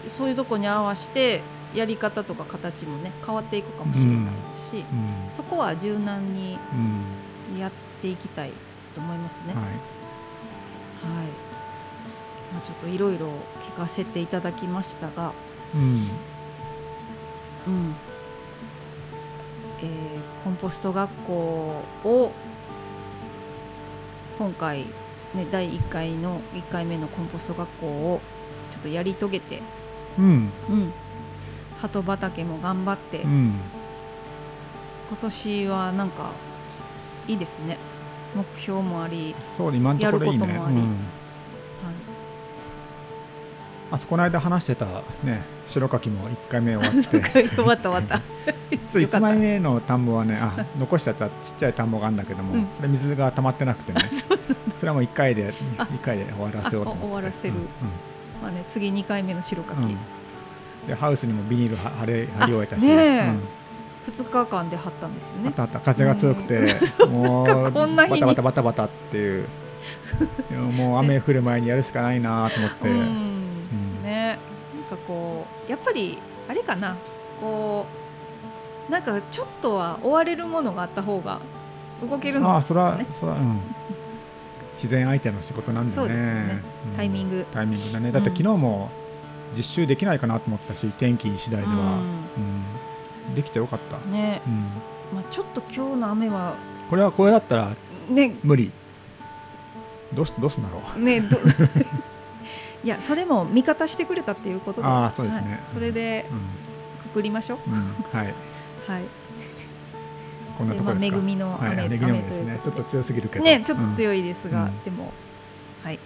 [0.09, 1.43] そういうとこに合わせて
[1.75, 4.85] やり方とか形もね変わっていくかもしれないですし、
[5.31, 6.59] そこは柔軟に
[7.59, 8.53] やっていきたい
[8.95, 9.55] と思いますね。
[9.55, 9.75] はい、はい。
[12.53, 13.29] まあ、ちょっといろいろ
[13.69, 15.33] 聞かせていただきましたが、
[15.75, 15.83] うん、
[17.69, 17.95] うん、
[19.83, 21.33] えー、コンポスト学校
[22.05, 22.33] を
[24.39, 24.81] 今回、
[25.35, 28.21] ね、第1回の1回目のコンポスト学校を
[28.73, 29.63] ちょっとやり遂げて、
[30.19, 30.51] うん。
[30.69, 30.93] うん、
[31.81, 33.55] 鳩畑も頑張って、うん。
[35.09, 36.31] 今年はなんか
[37.27, 37.79] いいですね。
[38.35, 40.61] 目標もあり、そう今のところいいね。
[43.93, 47.21] あそこの間話してたね白柿も1回目終わって。
[47.21, 48.23] はい、終わった終わった。
[48.89, 49.21] そう1 よかった。
[49.21, 52.69] 枚目の田んぼはねあ残しちゃったちっちゃい田んぼがあるんだけども、うん。
[52.73, 54.01] それ水が溜まってなくてね
[54.77, 57.07] それはもう1回であ一回で終わらせようと思って。
[57.07, 57.55] あ終わらせる。
[57.55, 57.63] うん。
[58.43, 59.99] まあね次2回目の白柿、うんうん
[60.87, 63.29] でハウスにもビニールは貼れ貼り終えたし、ねえ。
[63.29, 63.43] うん。
[64.13, 65.49] 2日間で張ったんですよね。
[65.49, 65.81] あったあった。
[65.81, 66.61] 風が強くて、
[67.07, 68.21] もうこんな日に。
[68.21, 69.49] バタバタバタバタっていう。
[70.77, 72.89] もう雨降る前にやるしかないなと思って、
[74.05, 74.39] ね。
[74.75, 76.19] なんかこうやっぱり
[76.49, 76.97] あれかな。
[77.41, 77.87] こ
[78.89, 81.41] うなんかちょっとは追われるものがあった方が
[82.03, 83.07] 動けるのああそれは、ね。
[83.13, 83.61] それはうん。
[84.75, 86.63] 自然相手の仕事なんですね。
[86.87, 86.97] うん。
[86.97, 87.47] タイミング。
[87.53, 88.13] タイミングだね。
[88.13, 88.37] だってうん。
[88.37, 88.91] 昨日も
[89.57, 92.01] 実習できないかなと思ったし天気次第では、
[93.29, 93.35] うん。
[93.35, 94.43] できてよかった、うんね。
[94.47, 94.55] うん、
[95.17, 96.55] まあちょっと今日の雨は
[96.89, 97.77] これはこれだったら
[98.09, 98.35] ね。
[98.43, 98.73] 無理。
[100.13, 101.01] どうしどうすんだろう。
[101.01, 101.37] ねど
[102.83, 104.89] いやそれも味方してくれたっていうことで。
[104.89, 105.51] ああそうですね。
[105.53, 105.61] はい。
[105.67, 106.27] それで
[107.01, 108.35] うくくりましょう、ん、うん、はい。
[108.87, 109.05] はい。
[110.59, 111.17] こんなとこですか。
[111.17, 112.61] 恵みの雨,、はい、雨ネギのみですね。
[112.63, 113.45] ちょっことと強すぎるけど。
[113.45, 114.83] でねちょっとい、強いですが、うん。
[114.83, 115.13] でも
[115.85, 115.99] はい。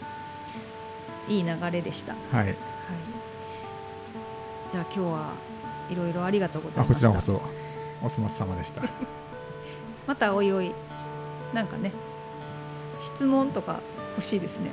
[1.29, 2.55] いい流れでした、はい、
[4.73, 5.33] じゃあ今日は
[5.91, 7.09] いろいろありがとうござあいました。
[7.09, 7.43] こちらこそ
[8.05, 8.83] お粗末様でした。
[10.07, 10.73] またおいおい
[11.53, 11.93] なんかね
[13.01, 13.81] 質問とか
[14.17, 14.71] 欲しいですね。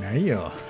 [0.00, 0.50] ないよ。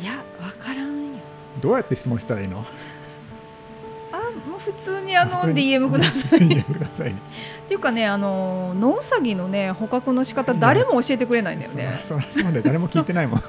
[0.00, 1.12] いやわからんよ。
[1.60, 2.64] どうやって質問したらいいの？
[4.12, 4.16] あ
[4.48, 6.40] もう普通にあの DM ください。
[6.40, 7.10] DM ください。
[7.12, 7.14] っ
[7.68, 11.98] ていうかねあのノウサギのね捕獲の仕方誰も教えてくれないんだよね。
[12.02, 13.42] そらそらそうで誰も聞いてないもん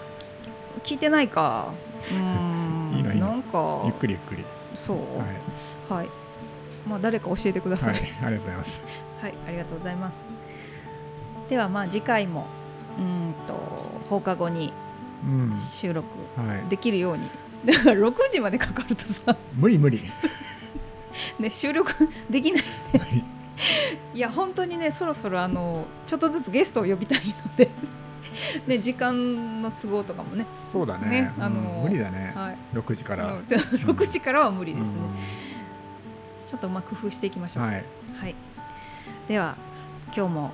[0.84, 1.68] 聞いてないか
[2.12, 3.28] いいのいいの。
[3.28, 3.82] なんか。
[3.86, 4.46] ゆっくりゆっくり。
[4.76, 4.98] そう。
[5.18, 6.10] はい、はい、
[6.88, 7.96] まあ誰か教えてくださはい。
[7.96, 8.82] い、ありがとうございます。
[9.22, 10.26] はい、ありがとうございます。
[11.50, 12.48] ではまあ次回も
[12.98, 13.54] うーんと
[14.10, 14.74] 放課後に
[15.24, 15.58] うん。
[15.58, 16.70] 収録はい。
[16.70, 17.30] できるように、
[17.66, 20.02] だから6時までかかるとさ、無理無理。
[21.40, 21.94] ね、収録
[22.30, 23.24] できない無理。
[24.14, 27.70] いや本当にねそろそろあのちょっとずつゲストを呼びたいので
[28.68, 31.06] ね時間の都合とかもね、そうだね。
[31.06, 37.64] うんねあの無理だね、はい、6時から、うん6時からは無理ですね、うちょっとまあ工夫していきましょう。
[37.64, 37.84] んはい。
[38.20, 38.36] はい、
[39.28, 39.56] では
[40.16, 40.52] 今日も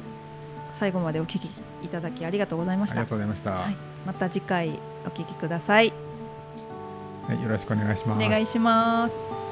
[0.72, 1.50] 最後までお聞き
[1.84, 2.98] いただきありがとうございました。
[2.98, 3.10] ありが。
[3.10, 3.76] とうございました、はい、
[4.06, 5.94] また次回お聞きください。
[7.28, 8.26] はい、よろしくお願いします。
[8.26, 9.49] お願いします。